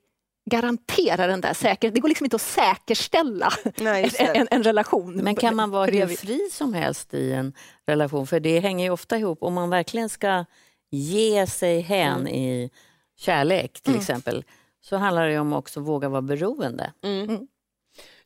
garantera 0.49 1.27
den 1.27 1.41
där 1.41 1.55
säkerheten. 1.55 1.95
Det 1.95 2.01
går 2.01 2.09
liksom 2.09 2.25
inte 2.27 2.37
att 2.37 2.43
säkerställa 2.43 3.51
Nej, 3.77 4.11
en, 4.19 4.37
en, 4.37 4.49
en 4.51 4.63
relation. 4.63 5.15
Men 5.17 5.35
kan 5.37 5.57
man 5.57 5.71
vara 5.71 5.87
hur 5.91 6.07
fri 6.07 6.41
som 6.53 6.75
helst 6.75 7.15
i 7.15 7.33
en 7.33 7.53
relation? 7.87 8.27
För 8.27 8.41
det 8.41 8.61
hänger 8.61 8.85
ju 8.85 8.91
ofta 8.91 9.19
ihop. 9.19 9.43
Om 9.43 9.55
man 9.55 9.71
verkligen 9.71 10.09
ska 10.09 10.45
ge 10.91 11.47
sig 11.47 11.81
hän 11.81 12.21
Mm. 12.21 12.35
i 12.35 12.71
kärlek 13.17 13.81
till 13.81 13.97
exempel 13.97 14.45
så 14.81 14.97
handlar 14.97 15.29
det 15.29 15.39
om 15.39 15.53
också 15.53 15.81
att 15.81 15.87
våga 15.87 16.09
vara 16.09 16.23
beroende. 16.23 16.93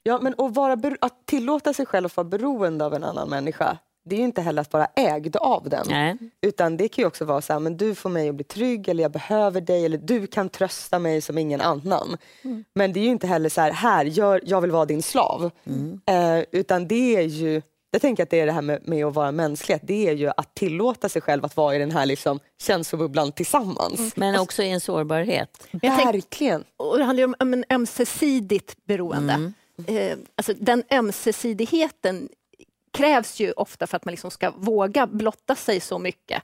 Ja, 0.02 0.18
men 0.22 0.34
att, 0.38 0.54
vara 0.54 0.96
att 1.00 1.26
tillåta 1.26 1.72
sig 1.74 1.86
själv 1.86 2.06
att 2.06 2.16
vara 2.16 2.24
beroende 2.28 2.84
av 2.84 2.94
en 2.94 3.04
annan 3.04 3.28
människa, 3.28 3.78
det 4.04 4.14
är 4.16 4.18
ju 4.18 4.24
inte 4.24 4.42
heller 4.42 4.62
att 4.62 4.72
vara 4.72 4.86
ägd 4.96 5.36
av 5.36 5.68
den. 5.68 5.86
Nej. 5.90 6.16
Utan 6.40 6.76
det 6.76 6.88
kan 6.88 7.02
ju 7.02 7.06
också 7.06 7.24
vara 7.24 7.40
så 7.40 7.52
här, 7.52 7.60
men 7.60 7.76
du 7.76 7.94
får 7.94 8.10
mig 8.10 8.28
att 8.28 8.34
bli 8.34 8.44
trygg 8.44 8.88
eller 8.88 9.02
jag 9.02 9.12
behöver 9.12 9.60
dig 9.60 9.84
eller 9.84 9.98
du 9.98 10.26
kan 10.26 10.48
trösta 10.48 10.98
mig 10.98 11.20
som 11.20 11.38
ingen 11.38 11.60
annan. 11.60 12.16
Men 12.74 12.92
det 12.92 13.00
är 13.00 13.04
ju 13.04 13.10
inte 13.10 13.26
heller 13.26 13.48
så 13.48 13.60
här, 13.60 13.70
här, 13.72 14.04
gör, 14.04 14.40
jag 14.44 14.60
vill 14.60 14.70
vara 14.70 14.84
din 14.84 15.02
slav. 15.02 15.50
Eh, 16.06 16.44
utan 16.52 16.88
det 16.88 17.16
är 17.16 17.22
ju, 17.22 17.62
jag 17.90 18.00
tänker 18.02 18.22
att 18.22 18.30
det 18.30 18.40
är 18.40 18.46
det 18.46 18.52
här 18.52 18.62
med, 18.62 18.88
med 18.88 19.04
att 19.06 19.14
vara 19.14 19.32
mänsklighet, 19.32 19.82
det 19.84 20.08
är 20.08 20.12
ju 20.12 20.28
att 20.36 20.54
tillåta 20.54 21.08
sig 21.08 21.22
själv 21.22 21.44
att 21.44 21.56
vara 21.56 21.76
i 21.76 21.78
den 21.78 21.90
här 21.90 22.06
liksom 22.06 22.40
känslobubblan 22.62 23.32
tillsammans. 23.32 24.16
Men 24.16 24.40
också 24.40 24.62
i 24.62 24.70
en 24.70 24.80
sårbarhet. 24.80 25.68
Jag 25.70 25.80
tänk- 25.80 26.14
Verkligen. 26.14 26.64
Och 26.76 26.98
det 26.98 27.04
handlar 27.04 27.20
ju 27.20 27.24
om, 27.24 27.34
om 27.40 27.52
en 27.52 27.64
ömsesidigt 27.70 28.76
beroende. 28.86 29.52
Eh, 29.86 30.16
alltså 30.36 30.52
den 30.58 30.82
ömsesidigheten 30.90 32.28
krävs 32.92 33.40
ju 33.40 33.52
ofta 33.52 33.86
för 33.86 33.96
att 33.96 34.04
man 34.04 34.12
liksom 34.12 34.30
ska 34.30 34.50
våga 34.50 35.06
blotta 35.06 35.54
sig 35.54 35.80
så 35.80 35.98
mycket 35.98 36.42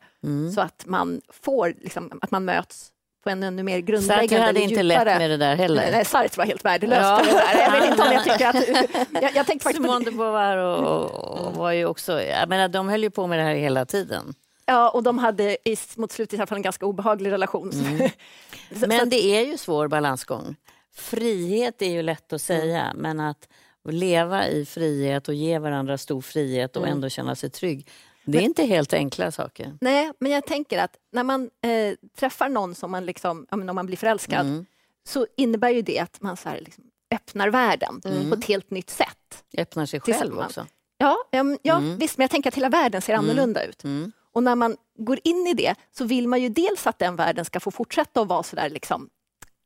så 0.55 0.61
att 0.61 0.83
man 0.87 1.21
får, 1.33 1.75
liksom, 1.81 2.19
att 2.23 2.31
man 2.31 2.45
möts 2.45 2.93
på 3.25 3.31
en 3.31 3.43
ännu 3.43 3.63
mer 3.63 3.79
grundläggande 3.79 4.29
Sartre 4.29 4.43
hade 4.47 4.61
inte 4.61 4.75
djupare- 4.75 5.05
lätt 5.05 5.19
med 5.19 5.31
det 5.31 5.37
där 5.37 5.57
heller. 5.57 5.89
Nej, 5.93 6.05
Sartre 6.05 6.35
var 6.39 6.45
helt 6.45 6.65
värdelös 6.65 6.99
Ja. 7.03 7.21
det 7.25 7.33
där. 7.33 7.61
Jag 7.63 7.73
vet 7.81 7.91
inte 7.91 8.03
om 8.03 8.13
jag 8.13 8.25
tycker 8.25 8.47
att... 8.49 8.69
Jag, 9.23 9.35
jag 9.37 9.47
tänkte 9.47 9.65
faktiskt 9.65 9.85
Simone 9.85 10.05
de 10.05 10.11
Beauvoir 10.11 10.57
och, 10.57 11.11
och 11.47 11.55
var 11.55 11.73
ju 11.73 11.87
också, 11.87 12.23
jag 12.23 12.49
menar, 12.49 12.69
de 12.69 12.89
höll 12.89 13.03
ju 13.03 13.11
på 13.11 13.27
med 13.27 13.39
det 13.39 13.43
här 13.43 13.55
hela 13.55 13.87
tiden. 13.87 14.35
Ja, 14.67 14.91
och 14.91 15.03
de 15.03 15.19
hade 15.19 15.69
i, 15.69 15.77
mot 15.97 16.13
slutet 16.13 16.33
i 16.33 16.37
alla 16.37 16.47
fall 16.47 16.57
en 16.57 16.63
ganska 16.63 16.87
obehaglig 16.87 17.31
relation. 17.33 17.73
Så 18.81 18.87
Men 18.87 19.09
det 19.11 19.25
är 19.37 19.47
ju 19.47 19.57
svår 19.59 19.89
balansgång. 19.89 20.57
Frihet 20.95 21.83
är 21.83 21.91
ju 21.91 22.03
lätt 22.03 22.33
att 22.33 22.43
säga, 22.43 22.93
men 22.95 23.21
att 23.21 23.49
leva 23.95 24.49
i 24.49 24.65
frihet 24.67 25.29
och 25.29 25.35
ge 25.35 25.59
varandra 25.59 25.99
stor 25.99 26.21
frihet 26.21 26.77
och 26.77 26.89
ändå 26.89 27.09
känna 27.09 27.35
sig 27.35 27.51
trygg. 27.51 27.89
Det 28.25 28.39
är 28.39 28.43
inte 28.43 28.65
helt 28.65 28.93
enkla 28.93 29.31
saker. 29.33 29.79
Nej, 29.81 30.13
men 30.19 30.33
jag 30.33 30.47
tänker 30.47 30.79
att 30.79 30.97
när 31.13 31.23
man 31.23 31.51
eh, 31.65 31.95
träffar 32.19 32.49
någon 32.49 32.75
som 32.75 32.91
man 32.91 33.07
liksom, 33.07 33.47
om 33.51 33.67
man 33.67 33.87
blir 33.87 33.97
förälskad 33.97 34.47
Mm. 34.47 34.67
så 35.09 35.27
innebär 35.37 35.71
ju 35.71 35.83
det 35.83 35.99
att 35.99 36.21
man 36.23 36.37
så 36.37 36.49
liksom, 36.61 36.85
öppnar 37.15 37.49
världen 37.51 38.01
på 38.01 38.35
ett 38.35 38.45
helt 38.45 38.71
nytt 38.71 38.91
sätt. 38.91 39.45
Öppnar 39.59 39.87
sig 39.87 40.01
själv 40.01 40.39
också. 40.39 40.67
Ja, 40.99 41.17
ja, 41.31 41.43
men- 41.43 41.59
ja 41.63 41.79
visst, 41.99 42.19
men 42.19 42.23
jag 42.25 42.31
tänker 42.31 42.49
att 42.51 42.55
hela 42.55 42.69
världen 42.69 43.03
ser 43.03 43.15
annorlunda 43.15 43.65
ut. 43.65 43.85
Mm. 43.85 44.13
Och 44.33 44.43
när 44.43 44.55
man 44.55 44.77
går 44.99 45.19
in 45.25 45.47
i 45.47 45.55
det 45.55 45.75
så 45.99 46.05
vill 46.05 46.29
man 46.29 46.43
ju 46.43 46.49
dels 46.49 46.87
att 46.87 46.99
den 46.99 47.17
världen 47.17 47.45
ska 47.45 47.61
få 47.61 47.71
fortsätta 47.71 48.21
att 48.21 48.29
vara 48.29 48.43
så 48.43 48.57
där 48.57 48.71
liksom 48.71 49.09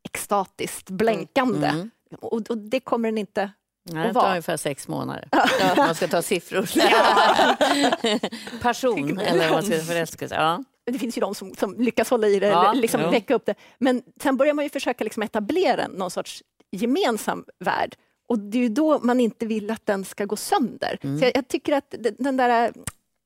extatiskt 0.05 0.91
blänkande. 0.91 1.89
Och, 2.21 2.51
och 2.51 2.59
det 2.59 2.81
kommer 2.81 3.09
den 3.09 3.19
inte 3.19 3.51
Nej, 3.85 4.09
det 4.09 4.15
tar 4.15 4.29
ungefär 4.29 4.57
sex 4.57 4.89
månader. 4.89 5.29
Om 5.33 5.77
man 5.77 5.95
ska 5.95 6.09
ta 6.09 6.23
siffror. 6.23 6.67
Passion, 8.63 9.19
eller 9.19 9.45
vad 9.45 9.51
man 9.51 9.63
ska 9.63 9.79
förälskelse. 9.79 10.35
Ja. 10.35 10.65
Det 10.87 10.99
finns 10.99 11.17
ju 11.17 11.21
de 11.21 11.35
som, 11.35 11.55
som 11.55 11.75
lyckas 11.79 12.11
hålla 12.11 12.29
i 12.29 12.39
det, 12.39 12.47
Ja, 12.47 12.73
liksom 12.73 13.01
jo. 13.01 13.11
väcka 13.11 13.35
upp 13.35 13.47
det. 13.47 13.55
Men 13.79 14.03
sen 14.23 14.37
börjar 14.37 14.55
man 14.55 14.65
ju 14.65 14.69
försöka 14.69 15.05
liksom 15.05 15.23
etablera 15.23 15.89
någon 15.89 16.11
sorts 16.11 16.43
gemensam 16.73 17.45
värld. 17.65 17.95
Och 18.29 18.39
det 18.39 18.59
är 18.59 18.63
ju 18.63 18.69
då 18.69 18.99
man 18.99 19.21
inte 19.21 19.47
vill 19.47 19.71
att 19.71 19.87
den 19.87 20.05
ska 20.05 20.25
gå 20.25 20.37
sönder. 20.37 20.99
Mm. 21.03 21.19
Så 21.19 21.25
jag, 21.25 21.33
jag 21.37 21.49
tycker 21.49 21.73
att 21.73 21.95
den- 22.19 22.37
där... 22.37 22.73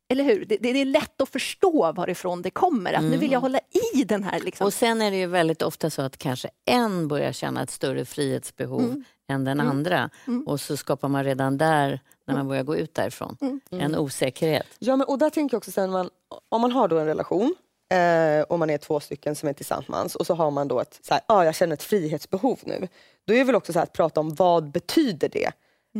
Eller 0.08 0.24
hur? 0.24 0.44
Det, 0.44 0.56
det 0.56 0.68
är 0.68 0.84
lätt 0.84 1.20
att 1.20 1.28
förstå 1.28 1.92
varifrån 1.92 2.42
det 2.42 2.50
kommer. 2.50 2.92
Att 2.92 3.04
nu 3.04 3.16
vill 3.16 3.32
jag 3.32 3.40
hålla 3.40 3.60
i 3.94 4.04
den 4.04 4.24
här... 4.24 4.40
Liksom. 4.40 4.64
Mm. 4.64 4.66
Och 4.66 4.74
sen 4.74 5.02
är 5.02 5.10
det 5.10 5.16
ju 5.16 5.26
väldigt 5.26 5.62
ofta 5.62 5.90
så 5.90 6.02
att 6.02 6.16
kanske 6.18 6.48
en 6.64 7.08
börjar 7.08 7.32
känna 7.32 7.62
ett 7.62 7.70
större 7.70 8.04
frihetsbehov 8.04 8.80
Mm. 8.84 9.04
Än 9.28 9.44
den 9.44 9.60
andra. 9.60 10.10
Och 10.46 10.60
så 10.60 10.76
skapar 10.76 11.08
man 11.08 11.24
redan 11.24 11.58
där, 11.58 12.00
när 12.26 12.34
man 12.34 12.48
börjar 12.48 12.62
gå 12.62 12.76
ut 12.76 12.94
därifrån, 12.94 13.36
Mm. 13.40 13.60
en 13.70 13.96
osäkerhet. 13.96 14.66
Ja, 14.78 14.96
men, 14.96 15.06
och 15.06 15.18
där 15.18 15.30
tänker 15.30 15.54
jag 15.54 15.58
också 15.58 15.70
sen 15.72 15.90
man, 15.90 16.10
om 16.48 16.60
man 16.60 16.72
har 16.72 16.88
då 16.88 16.98
en 16.98 17.06
relation 17.06 17.54
eh, 17.92 18.42
och 18.48 18.58
man 18.58 18.70
är 18.70 18.78
två 18.78 19.00
stycken 19.00 19.34
som 19.34 19.48
är 19.48 19.52
tillsammans 19.52 20.14
och 20.14 20.26
så 20.26 20.34
har 20.34 20.50
man 20.50 20.68
då 20.68 20.80
ett, 20.80 20.98
så 21.02 21.14
här, 21.14 21.22
ah, 21.26 21.44
jag 21.44 21.54
känner 21.54 21.74
ett 21.74 21.82
frihetsbehov 21.82 22.58
nu. 22.64 22.88
Då 23.26 23.34
är 23.34 23.38
det 23.38 23.44
väl 23.44 23.54
också 23.54 23.72
så 23.72 23.78
här, 23.78 23.84
att 23.86 23.92
prata 23.92 24.20
om 24.20 24.34
vad 24.34 24.70
betyder 24.70 25.28
det? 25.28 25.50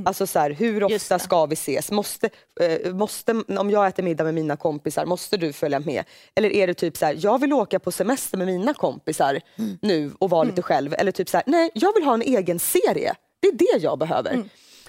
Alltså 0.04 0.26
så 0.26 0.38
här, 0.38 0.50
hur 0.50 0.84
ofta 0.84 1.18
ska 1.18 1.46
vi 1.46 1.52
ses? 1.52 1.90
Måste, 1.90 2.30
eh, 2.60 2.94
måste, 2.94 3.32
om 3.58 3.70
jag 3.70 3.86
äter 3.86 4.02
middag 4.02 4.24
med 4.24 4.34
mina 4.34 4.56
kompisar, 4.56 5.06
måste 5.06 5.36
du 5.36 5.52
följa 5.52 5.80
med? 5.80 6.04
Eller 6.34 6.50
är 6.50 6.66
det 6.66 6.74
typ 6.74 6.96
så 6.96 7.06
här, 7.06 7.16
jag 7.20 7.40
vill 7.40 7.52
åka 7.52 7.78
på 7.78 7.92
semester 7.92 8.38
med 8.38 8.46
mina 8.46 8.74
kompisar 8.74 9.40
nu 9.82 10.12
och 10.18 10.30
vara 10.30 10.44
lite 10.44 10.62
själv. 10.62 10.94
Eller 10.98 11.12
typ 11.12 11.28
så 11.28 11.36
här, 11.36 11.44
nej 11.46 11.70
jag 11.74 11.94
vill 11.94 12.04
ha 12.04 12.14
en 12.14 12.22
egen 12.22 12.58
serie. 12.58 13.14
Det 13.40 13.48
är 13.48 13.52
det 13.52 13.82
jag 13.84 13.98
behöver. 13.98 14.32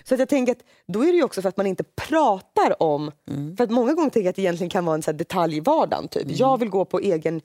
Så 0.04 0.14
att 0.14 0.20
jag 0.20 0.30
tänker 0.30 0.52
att 0.52 0.64
då 0.88 1.02
är 1.04 1.08
det 1.08 1.18
ju 1.18 1.24
också 1.24 1.42
för 1.42 1.50
att 1.50 1.58
man 1.58 1.68
inte 1.68 1.84
pratar 1.84 2.84
om, 2.84 3.12
för 3.58 3.64
att 3.64 3.70
många 3.72 3.94
gånger 3.94 4.10
tänker 4.10 4.26
jag 4.26 4.30
att 4.30 4.36
det 4.36 4.42
egentligen 4.42 4.70
kan 4.70 4.86
vara 4.86 4.96
en 4.96 5.04
så 5.04 5.12
här 5.12 5.62
vardagen. 5.62 6.08
Typ. 6.08 6.24
Jag 6.28 6.60
vill 6.60 6.70
gå 6.70 6.86
på 6.86 7.00
egen 7.00 7.42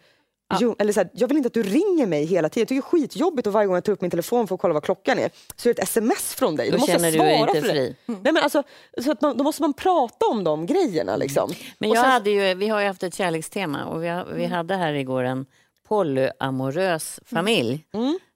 Jo, 0.61 0.77
eller 0.79 0.93
så 0.93 1.01
här, 1.01 1.11
jag 1.13 1.29
vill 1.29 1.37
inte 1.37 1.47
att 1.47 1.55
du 1.55 1.63
ringer 1.63 2.07
mig 2.07 2.25
hela 2.25 2.49
tiden. 2.49 2.61
Jag 2.61 2.69
tycker 2.69 2.75
det 2.75 2.99
är 2.99 3.03
skitjobbigt 3.09 3.47
och 3.47 3.53
varje 3.53 3.67
gång 3.67 3.75
jag 3.77 3.85
tar 3.85 3.93
upp 3.93 4.01
min 4.01 4.11
telefon 4.11 4.49
för 4.49 4.55
att 4.55 4.61
kolla 4.61 4.75
vad 4.75 4.83
klockan 4.85 5.19
är 5.19 5.31
så 5.57 5.69
är 5.69 5.75
det 5.75 5.83
ett 5.83 5.89
sms 5.89 6.35
från 6.35 6.57
dig. 6.57 6.71
Då 6.71 6.77
måste 6.79 6.93
jag 6.93 7.01
känner 7.01 7.13
du 7.13 7.19
svara 7.19 7.47
dig 7.53 7.57
inte 7.57 7.69
fri. 7.73 7.97
Nej, 8.07 8.19
men 8.33 8.37
alltså, 8.37 8.63
så 9.05 9.13
att 9.13 9.21
man, 9.21 9.37
då 9.37 9.45
måste 9.45 9.63
man 9.63 9.73
prata 9.73 10.27
om 10.27 10.45
de 10.45 10.67
grejerna. 10.67 11.17
Liksom. 11.17 11.51
Men 11.79 11.91
Och 11.91 11.97
jag 11.97 12.05
sen- 12.05 12.11
hade 12.13 12.31
ju, 12.31 12.55
vi 12.55 12.69
har 12.69 12.81
ju 12.81 12.87
haft 12.87 13.03
ett 13.03 13.15
kärlekstema 13.15 13.85
och 13.85 14.05
vi, 14.05 14.09
har, 14.09 14.25
vi 14.35 14.45
hade 14.47 14.77
här 14.77 14.93
igår 14.93 15.25
en 15.25 15.47
polyamorös 15.89 17.21
familj. 17.27 17.87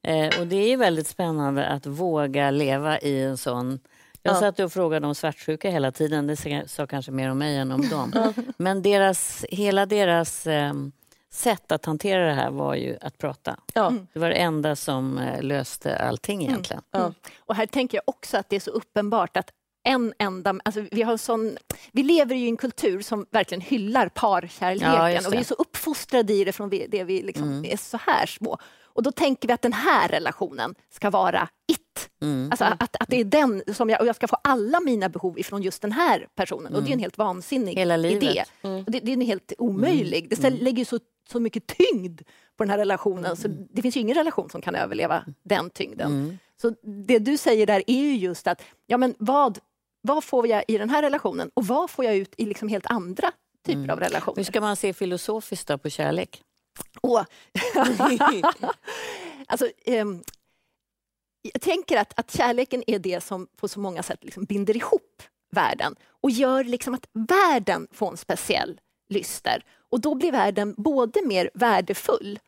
Eh, 0.07 0.41
och 0.41 0.47
det 0.47 0.73
är 0.73 0.77
väldigt 0.77 1.07
spännande 1.07 1.67
att 1.67 1.87
våga 1.87 2.51
leva 2.51 2.99
i 2.99 3.23
en 3.23 3.37
sån... 3.37 3.79
Jag 4.23 4.37
satt 4.39 4.61
och 4.61 4.73
frågade 4.73 5.07
om 5.07 5.15
svartsjuka 5.15 5.71
hela 5.71 5.93
tiden, 5.93 6.27
det 6.27 6.37
sa- 6.37 6.63
sa 6.67 6.87
kanske 6.87 7.13
mer 7.13 7.31
om 7.31 7.39
mig 7.39 7.57
än 7.57 7.73
om 7.73 7.89
dem. 7.89 8.33
Men 8.57 8.83
deras, 8.83 9.45
hela 9.51 9.87
deras 9.87 10.47
eh, 10.47 10.73
sätt 11.37 11.73
att 11.73 11.85
hantera 11.87 12.27
det 12.27 12.33
här 12.33 12.51
var 12.51 12.75
ju 12.75 12.97
att 13.01 13.19
prata. 13.19 13.57
Ja. 13.75 13.93
Det 14.13 14.19
var 14.19 14.29
det 14.29 14.35
enda 14.35 14.77
som 14.77 15.19
eh, 15.19 15.43
löste 15.43 15.99
allting 15.99 16.43
egentligen. 16.43 16.83
Mm. 16.97 17.15
Och 17.41 17.55
här 17.55 17.67
tänker 17.67 17.99
jag 17.99 18.03
också 18.07 18.37
att 18.39 18.49
det 18.49 18.57
är 18.57 18.61
så 18.61 18.71
uppenbart 18.71 19.37
att 19.37 19.51
en 19.85 20.15
enda... 20.19 20.55
Alltså 20.65 20.85
vi, 20.91 21.03
har 21.03 21.17
sån, 21.17 21.57
vi 21.93 22.03
lever 22.03 22.35
ju 22.35 22.45
i 22.45 22.49
en 22.49 22.57
kultur 22.57 23.01
som 23.03 23.27
verkligen 23.31 23.61
hyllar 23.61 24.09
parkärleken 24.09 24.93
Ja, 24.93 25.27
och 25.27 25.33
vi 25.33 25.37
är 25.39 25.45
så 25.45 25.55
uppfostrade 25.55 26.33
i 26.33 26.45
det 26.45 26.53
från 26.53 26.71
det 26.71 27.05
vi 27.05 27.23
liksom 27.23 27.65
är 27.65 27.77
så 27.77 27.97
här 28.07 28.27
små. 28.27 28.59
Och 28.85 29.03
då 29.03 29.13
tänker 29.13 29.49
vi 29.49 29.55
att 29.55 29.63
den 29.63 29.73
här 29.73 30.09
relationen 30.09 30.75
ska 30.95 31.11
vara 31.11 31.49
it. 31.69 32.11
Alltså 32.51 32.65
att, 32.65 32.97
att 33.01 33.09
det 33.09 33.21
är 33.21 33.25
den 33.25 33.63
som 33.75 33.91
jag, 33.91 34.01
och 34.01 34.07
jag 34.07 34.17
ska 34.17 34.29
få 34.29 34.37
alla 34.45 34.81
mina 34.81 35.09
behov 35.09 35.39
ifrån 35.39 35.63
just 35.63 35.83
den 35.83 35.93
här 35.93 36.27
personen. 36.35 36.75
Och 36.75 36.83
det 36.83 36.91
är 36.91 36.93
en 36.93 36.99
helt 36.99 37.19
vansinnig 37.19 37.75
Hela 37.75 37.97
livet. 37.97 38.23
idé. 38.23 38.45
Och 38.63 38.91
det, 38.91 39.01
det 39.01 39.11
är 39.11 39.15
en 39.15 39.21
helt 39.21 39.53
omöjlig. 39.59 40.29
Det 40.31 40.37
ställer- 40.37 40.59
lägger 40.59 40.85
så, 40.85 40.99
så 41.29 41.41
mycket 41.41 41.67
tyngd 41.67 42.21
på 42.57 42.65
den 42.65 42.71
här 42.71 42.79
relationen. 42.79 43.37
Så 43.37 43.49
det 43.49 43.83
finns 43.83 43.97
ju 43.97 44.01
ingen 44.01 44.17
relation 44.17 44.51
som 44.51 44.61
kan 44.63 44.75
överleva 44.75 45.25
den 45.43 45.71
tyngden. 45.71 46.39
Så 46.61 46.75
det 46.83 47.19
du 47.19 47.37
säger 47.37 47.67
där 47.67 47.83
är 47.87 48.01
ju 48.01 48.17
just 48.17 48.47
att 48.47 48.63
ja, 48.87 48.97
men 48.97 49.15
vad, 49.19 49.59
vad 50.01 50.25
får 50.25 50.47
jag 50.47 50.65
i 50.69 50.79
den 50.79 50.91
här 50.91 51.03
relationen 51.03 51.51
och 51.55 51.67
vad 51.67 51.91
får 51.91 52.05
jag 52.05 52.17
ut 52.17 52.35
i 52.37 52.47
liksom 52.47 52.69
helt 52.69 52.87
andra 52.87 53.33
typer 53.67 53.89
av 53.93 54.01
relationer? 54.01 54.37
Hur 54.37 54.45
ska 54.45 54.61
man 54.61 54.77
se 54.77 54.93
filosofiskt 54.93 55.83
på 55.83 55.91
kärlek? 55.91 56.43
Åh. 57.03 57.25
alltså, 59.47 59.69
ehm, 59.85 60.23
jag 61.53 61.63
tänker 61.63 61.97
att, 61.97 62.19
att 62.19 62.31
kärleken 62.31 62.83
är 62.87 62.99
det 62.99 63.21
som 63.21 63.47
på 63.57 63.69
så 63.69 63.81
många 63.81 64.03
sätt 64.03 64.25
liksom 64.25 64.45
binder 64.45 64.77
ihop 64.77 65.23
världen 65.51 65.97
och 66.21 66.31
gör 66.31 66.65
liksom 66.65 66.95
att 66.95 67.09
världen 67.13 67.89
får 67.93 68.11
en 68.11 68.17
speciell 68.17 68.81
lyster. 69.09 69.65
Och 69.89 70.01
då 70.01 70.15
blir 70.15 70.33
världen 70.33 70.75
både 70.77 71.27
mer 71.27 71.51
värdefull, 71.55 72.39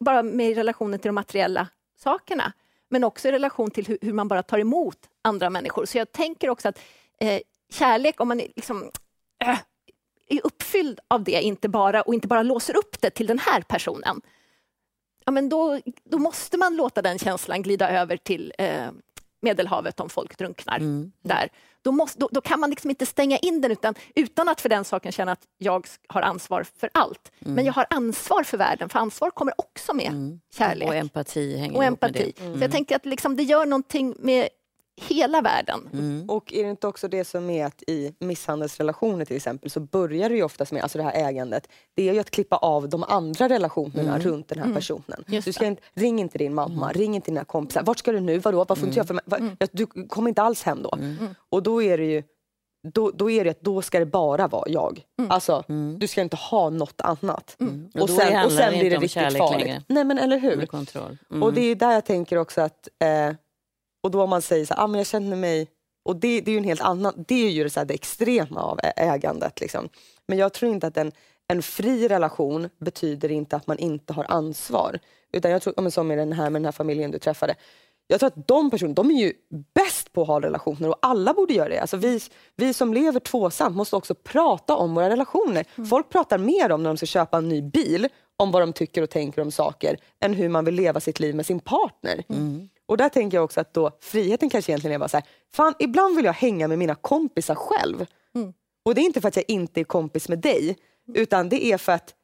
bara 0.00 0.22
med 0.22 0.56
relationen 0.56 1.00
till 1.00 1.08
de 1.08 1.12
materiella 1.12 1.68
sakerna, 1.96 2.52
men 2.88 3.04
också 3.04 3.28
i 3.28 3.32
relation 3.32 3.70
till 3.70 3.98
hur, 4.00 4.12
man 4.12 4.28
bara 4.28 4.42
tar 4.42 4.58
emot 4.58 4.98
andra 5.22 5.50
människor. 5.50 5.84
Så 5.84 5.98
jag 5.98 6.12
tänker 6.12 6.50
också 6.50 6.68
att 6.68 6.80
eh, 7.20 7.40
kärlek, 7.72 8.20
om 8.20 8.28
man 8.28 8.40
är 8.40 8.46
liksom, 8.56 8.90
äh, 9.44 9.58
är 10.28 10.40
uppfylld 10.46 11.00
av 11.08 11.24
det 11.24 11.42
inte 11.42 11.68
bara, 11.68 12.02
och 12.02 12.14
inte 12.14 12.28
bara 12.28 12.42
låser 12.42 12.76
upp 12.76 13.00
det 13.00 13.10
till 13.10 13.26
den 13.26 13.38
här 13.38 13.62
personen, 13.62 14.20
ja, 15.24 15.32
men 15.32 15.48
då, 15.48 15.80
då 16.04 16.18
måste 16.18 16.58
man 16.58 16.76
låta 16.76 17.02
den 17.02 17.18
känslan 17.18 17.62
glida 17.62 17.90
över 17.90 18.16
till 18.16 18.52
eh, 18.58 18.90
Medelhavet 19.42 20.00
om 20.00 20.08
folk 20.08 20.38
drunknar 20.38 20.78
där. 21.22 21.48
Då, 21.82 21.92
måste, 21.92 22.18
då, 22.18 22.28
då 22.32 22.40
kan 22.40 22.60
man 22.60 22.70
liksom 22.70 22.90
inte 22.90 23.06
stänga 23.06 23.38
in 23.38 23.60
den 23.60 23.70
utan, 23.70 23.94
utan 24.14 24.48
att 24.48 24.60
för 24.60 24.68
den 24.68 24.84
saken 24.84 25.12
känna 25.12 25.32
att 25.32 25.42
jag 25.58 25.86
har 26.08 26.22
ansvar 26.22 26.66
för 26.76 26.90
allt. 26.94 27.32
Men 27.38 27.64
jag 27.64 27.72
har 27.72 27.86
ansvar 27.90 28.42
för 28.42 28.58
världen, 28.58 28.88
för 28.88 28.98
ansvar 28.98 29.30
kommer 29.30 29.54
också 29.56 29.94
med 29.94 30.38
kärlek 30.54 30.88
Och 30.88 30.94
empati 30.94 31.56
hänger 31.56 31.76
och 31.76 31.84
ihop 31.84 32.00
med 32.02 32.08
empati. 32.16 32.32
det. 32.36 32.58
Så 32.58 32.64
jag 32.64 32.70
tänker 32.70 32.96
att 32.96 33.06
liksom 33.06 33.36
det 33.36 33.42
gör 33.42 33.66
någonting 33.66 34.14
med 34.18 34.48
hela 35.08 35.40
världen. 35.40 35.88
Mm. 35.92 36.30
Och 36.30 36.52
är 36.52 36.64
det 36.64 36.70
inte 36.70 36.86
också 36.86 37.08
det 37.08 37.24
som 37.24 37.50
är 37.50 37.66
att 37.66 37.82
i 37.86 38.14
misshandelsrelationer 38.18 39.24
till 39.24 39.36
exempel 39.36 39.70
så 39.70 39.80
börjar 39.80 40.28
det 40.28 40.34
ju 40.36 40.42
oftast 40.42 40.72
med, 40.72 40.82
alltså 40.82 40.98
det 40.98 41.04
här 41.04 41.28
ägandet, 41.28 41.68
det 41.94 42.08
är 42.08 42.12
ju 42.14 42.20
att 42.20 42.30
klippa 42.30 42.56
av 42.56 42.88
de 42.88 43.02
andra 43.04 43.48
relationerna 43.48 44.14
Mm. 44.14 44.20
runt 44.20 44.48
den 44.48 44.58
här 44.58 44.74
personen. 44.74 45.24
Just 45.26 45.44
Du 45.46 45.52
ska 45.52 45.66
inte, 45.66 45.82
ring 45.94 46.20
inte 46.20 46.38
din 46.38 46.54
mamma, 46.54 46.92
ring 46.92 47.14
inte 47.14 47.30
dina 47.30 47.44
kompisar. 47.44 47.82
Vart 47.82 47.98
ska 47.98 48.12
du 48.12 48.20
nu? 48.20 48.38
Vadå? 48.38 48.64
Vad 48.68 48.78
får 48.78 48.86
inte 48.88 48.98
jag 48.98 49.06
för 49.06 49.14
mig? 49.14 49.24
Mm. 49.38 49.56
Du 49.72 49.86
kommer 49.86 50.28
inte 50.28 50.42
alls 50.42 50.62
hem 50.62 50.82
då. 50.82 50.98
Och 51.50 51.62
då 51.62 51.82
är 51.82 51.98
det 51.98 52.04
ju 52.04 52.22
då, 52.94 53.10
då 53.10 53.30
är 53.30 53.44
det 53.44 53.50
att 53.50 53.60
då 53.60 53.82
ska 53.82 53.98
det 53.98 54.06
bara 54.06 54.48
vara 54.48 54.68
jag. 54.68 55.02
Mm. 55.18 55.30
Alltså, 55.30 55.64
du 55.98 56.06
ska 56.08 56.20
inte 56.20 56.36
ha 56.36 56.70
något 56.70 57.00
annat. 57.00 57.56
Och 57.94 58.00
Och, 58.02 58.10
sen, 58.10 58.44
och 58.44 58.52
sen 58.52 58.78
blir 58.78 58.90
det 58.90 58.96
riktigt 58.96 59.38
farligt. 59.38 59.66
längre. 59.66 59.82
Nej 59.88 60.04
men 60.04 60.18
eller 60.18 60.38
hur? 60.38 60.56
Med 60.56 60.70
kontroll. 60.70 61.18
Mm. 61.30 61.42
Och 61.42 61.52
det 61.52 61.60
är 61.60 61.74
där 61.74 61.92
jag 61.92 62.04
tänker 62.04 62.36
också 62.36 62.60
att, 62.60 62.88
eh, 62.98 63.34
och 64.02 64.10
då 64.10 64.22
om 64.22 64.30
man 64.30 64.42
säger 64.42 64.66
så 64.66 64.74
här, 64.74 64.84
ah, 64.84 64.86
men 64.86 64.98
jag 64.98 65.06
känner 65.06 65.36
mig, 65.36 65.68
och 66.04 66.16
det, 66.16 66.40
det 66.40 66.50
är 66.50 66.52
ju 66.52 66.58
en 66.58 66.64
helt 66.64 66.80
annan, 66.80 67.24
det 67.28 67.46
är 67.46 67.50
ju 67.50 67.64
det, 67.64 67.70
så 67.70 67.80
här, 67.80 67.84
det 67.84 67.94
extrema 67.94 68.62
av 68.62 68.80
ägandet. 68.96 69.60
Liksom. 69.60 69.88
Men 70.26 70.38
jag 70.38 70.52
tror 70.52 70.72
inte 70.72 70.86
att 70.86 70.96
en, 70.96 71.12
en 71.48 71.62
fri 71.62 72.08
relation 72.08 72.68
betyder 72.78 73.30
inte 73.30 73.56
att 73.56 73.66
man 73.66 73.78
inte 73.78 74.12
har 74.12 74.26
ansvar. 74.28 74.98
Utan 75.32 75.50
jag 75.50 75.62
tror, 75.62 75.74
ja, 75.76 75.82
men 75.82 75.92
som 75.92 76.08
med 76.08 76.18
den 76.18 76.32
här, 76.32 76.50
med 76.50 76.60
den 76.60 76.64
här 76.64 76.72
familjen 76.72 77.10
du 77.10 77.18
träffade, 77.18 77.54
jag 78.06 78.20
tror 78.20 78.26
att 78.26 78.48
de 78.48 78.70
personerna, 78.70 78.94
de 78.94 79.10
är 79.10 79.20
ju 79.20 79.32
bäst 79.74 80.12
på 80.12 80.22
att 80.22 80.28
ha 80.28 80.40
relationer 80.40 80.88
och 80.88 80.98
alla 81.02 81.34
borde 81.34 81.54
göra 81.54 81.68
det. 81.68 81.78
Alltså 81.78 81.96
vi, 81.96 82.20
vi 82.56 82.74
som 82.74 82.94
lever 82.94 83.20
tvåsamt 83.20 83.76
måste 83.76 83.96
också 83.96 84.14
prata 84.14 84.76
om 84.76 84.94
våra 84.94 85.10
relationer. 85.10 85.64
Folk 85.90 86.08
pratar 86.08 86.38
mer 86.38 86.72
om 86.72 86.82
när 86.82 86.90
de 86.90 86.96
ska 86.96 87.06
köpa 87.06 87.38
en 87.38 87.48
ny 87.48 87.62
bil, 87.62 88.08
om 88.36 88.50
vad 88.50 88.62
de 88.62 88.72
tycker 88.72 89.02
och 89.02 89.10
tänker 89.10 89.42
om 89.42 89.50
saker, 89.50 89.96
än 90.20 90.34
hur 90.34 90.48
man 90.48 90.64
vill 90.64 90.74
leva 90.74 91.00
sitt 91.00 91.20
liv 91.20 91.34
med 91.34 91.46
sin 91.46 91.60
partner. 91.60 92.24
Och 92.90 92.96
där 92.96 93.08
tänker 93.08 93.36
jag 93.36 93.44
också 93.44 93.60
att 93.60 93.74
då, 93.74 93.90
friheten 94.00 94.50
kanske 94.50 94.72
egentligen 94.72 94.94
är 94.94 94.98
bara 94.98 95.08
så 95.08 95.16
här, 95.16 95.26
fan 95.52 95.74
ibland 95.78 96.16
vill 96.16 96.24
jag 96.24 96.32
hänga 96.32 96.68
med 96.68 96.78
mina 96.78 96.94
kompisar 96.94 97.54
själv. 97.54 98.06
Och 98.84 98.94
det 98.94 99.00
är 99.00 99.02
inte 99.02 99.20
för 99.20 99.28
att 99.28 99.36
jag 99.36 99.44
inte 99.48 99.80
är 99.80 99.84
kompis 99.84 100.28
med 100.28 100.38
dig, 100.38 100.76
utan 101.14 101.48
det 101.48 101.64
är 101.64 101.78
för 101.78 101.92
att 101.92 102.14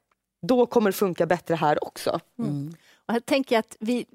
då 0.47 0.65
kommer 0.65 0.91
det 0.91 0.97
funka 0.97 1.25
bättre 1.25 1.55
här 1.55 1.83
också. 1.83 2.19
Och 3.05 3.13
här 3.13 3.19
tänker 3.19 3.55
jag 3.55 3.59
att 3.59 3.75
vi, 3.79 4.05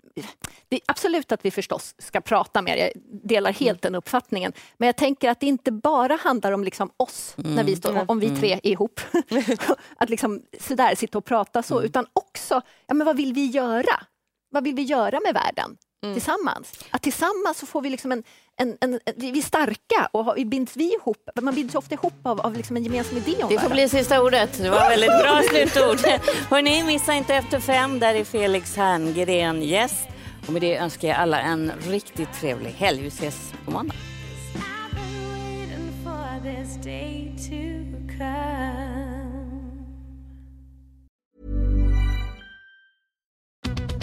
det 0.68 0.76
är 0.76 0.82
absolut 0.86 1.32
att 1.32 1.44
vi 1.44 1.50
förstås 1.50 1.94
ska 1.98 2.20
prata 2.20 2.62
mer, 2.62 2.76
jag 2.76 2.90
delar 3.24 3.52
helt 3.52 3.82
den 3.82 3.94
uppfattningen. 3.94 4.52
Men 4.76 4.86
jag 4.86 4.96
tänker 4.96 5.30
att 5.30 5.40
det 5.40 5.46
inte 5.46 5.72
bara 5.72 6.16
handlar 6.16 6.52
om 6.52 6.64
liksom 6.64 6.90
oss, 6.96 7.34
när 7.36 7.64
vi 7.64 7.76
står, 7.76 8.10
om 8.10 8.20
vi 8.20 8.36
tre 8.36 8.52
är 8.52 8.66
ihop. 8.66 9.00
att 9.96 10.10
liksom 10.10 10.42
sådär 10.60 10.94
sitta 10.94 11.18
och 11.18 11.24
prata 11.24 11.62
så, 11.62 11.82
utan 11.82 12.06
också, 12.12 12.60
ja, 12.86 12.94
men 12.94 13.06
vad 13.06 13.16
vill 13.16 13.32
vi 13.32 13.46
göra? 13.46 14.06
Vad 14.50 14.64
vill 14.64 14.74
vi 14.74 14.82
göra 14.82 15.20
med 15.20 15.34
världen 15.34 15.76
tillsammans? 16.12 16.72
Att 16.90 17.02
tillsammans 17.02 17.58
så 17.58 17.66
får 17.66 17.80
vi 17.82 17.90
liksom 17.90 18.12
en, 18.12 18.22
en, 18.56 18.76
en, 18.80 18.94
en 18.94 19.00
vi 19.16 19.38
är 19.38 19.42
starka 19.42 20.08
och 20.12 20.24
har- 20.24 20.34
vi 20.34 20.44
binds 20.44 20.76
vi 20.76 20.94
ihop, 20.94 21.28
man 21.42 21.54
binds 21.54 21.74
ofta 21.74 21.94
ihop 21.94 22.14
av, 22.22 22.40
av 22.40 22.56
liksom 22.56 22.76
en 22.76 22.82
gemensam 22.84 23.16
idé 23.16 23.42
om 23.42 23.48
Det 23.54 23.58
får 23.60 23.68
bli 23.70 23.88
sista 23.88 24.22
ordet. 24.22 24.58
Det 24.62 24.70
var 24.70 24.88
väldigt 24.88 25.08
bra 25.22 25.42
slutord. 25.50 25.98
Hörrni, 26.50 26.82
missa 26.82 27.14
inte 27.14 27.34
Efter 27.34 27.60
fem. 27.60 27.98
Där 27.98 28.14
är 28.14 28.24
Felix 28.24 28.76
Herngren 28.76 29.62
gäst. 29.62 30.08
Och 30.46 30.52
med 30.52 30.62
det 30.62 30.76
önskar 30.76 31.08
jag 31.08 31.16
alla 31.16 31.40
en 31.40 31.72
riktigt 31.88 32.32
trevlig 32.40 32.70
helg. 32.70 33.00
Vi 33.02 33.08
ses 33.08 33.52
på 33.64 33.70
måndag. 33.70 33.94
I've 33.94 34.94
been 34.94 35.28
waiting 35.58 36.04
for 36.04 36.42
this 36.42 36.84
day 36.84 37.32
to 37.48 37.52
come. 38.18 38.81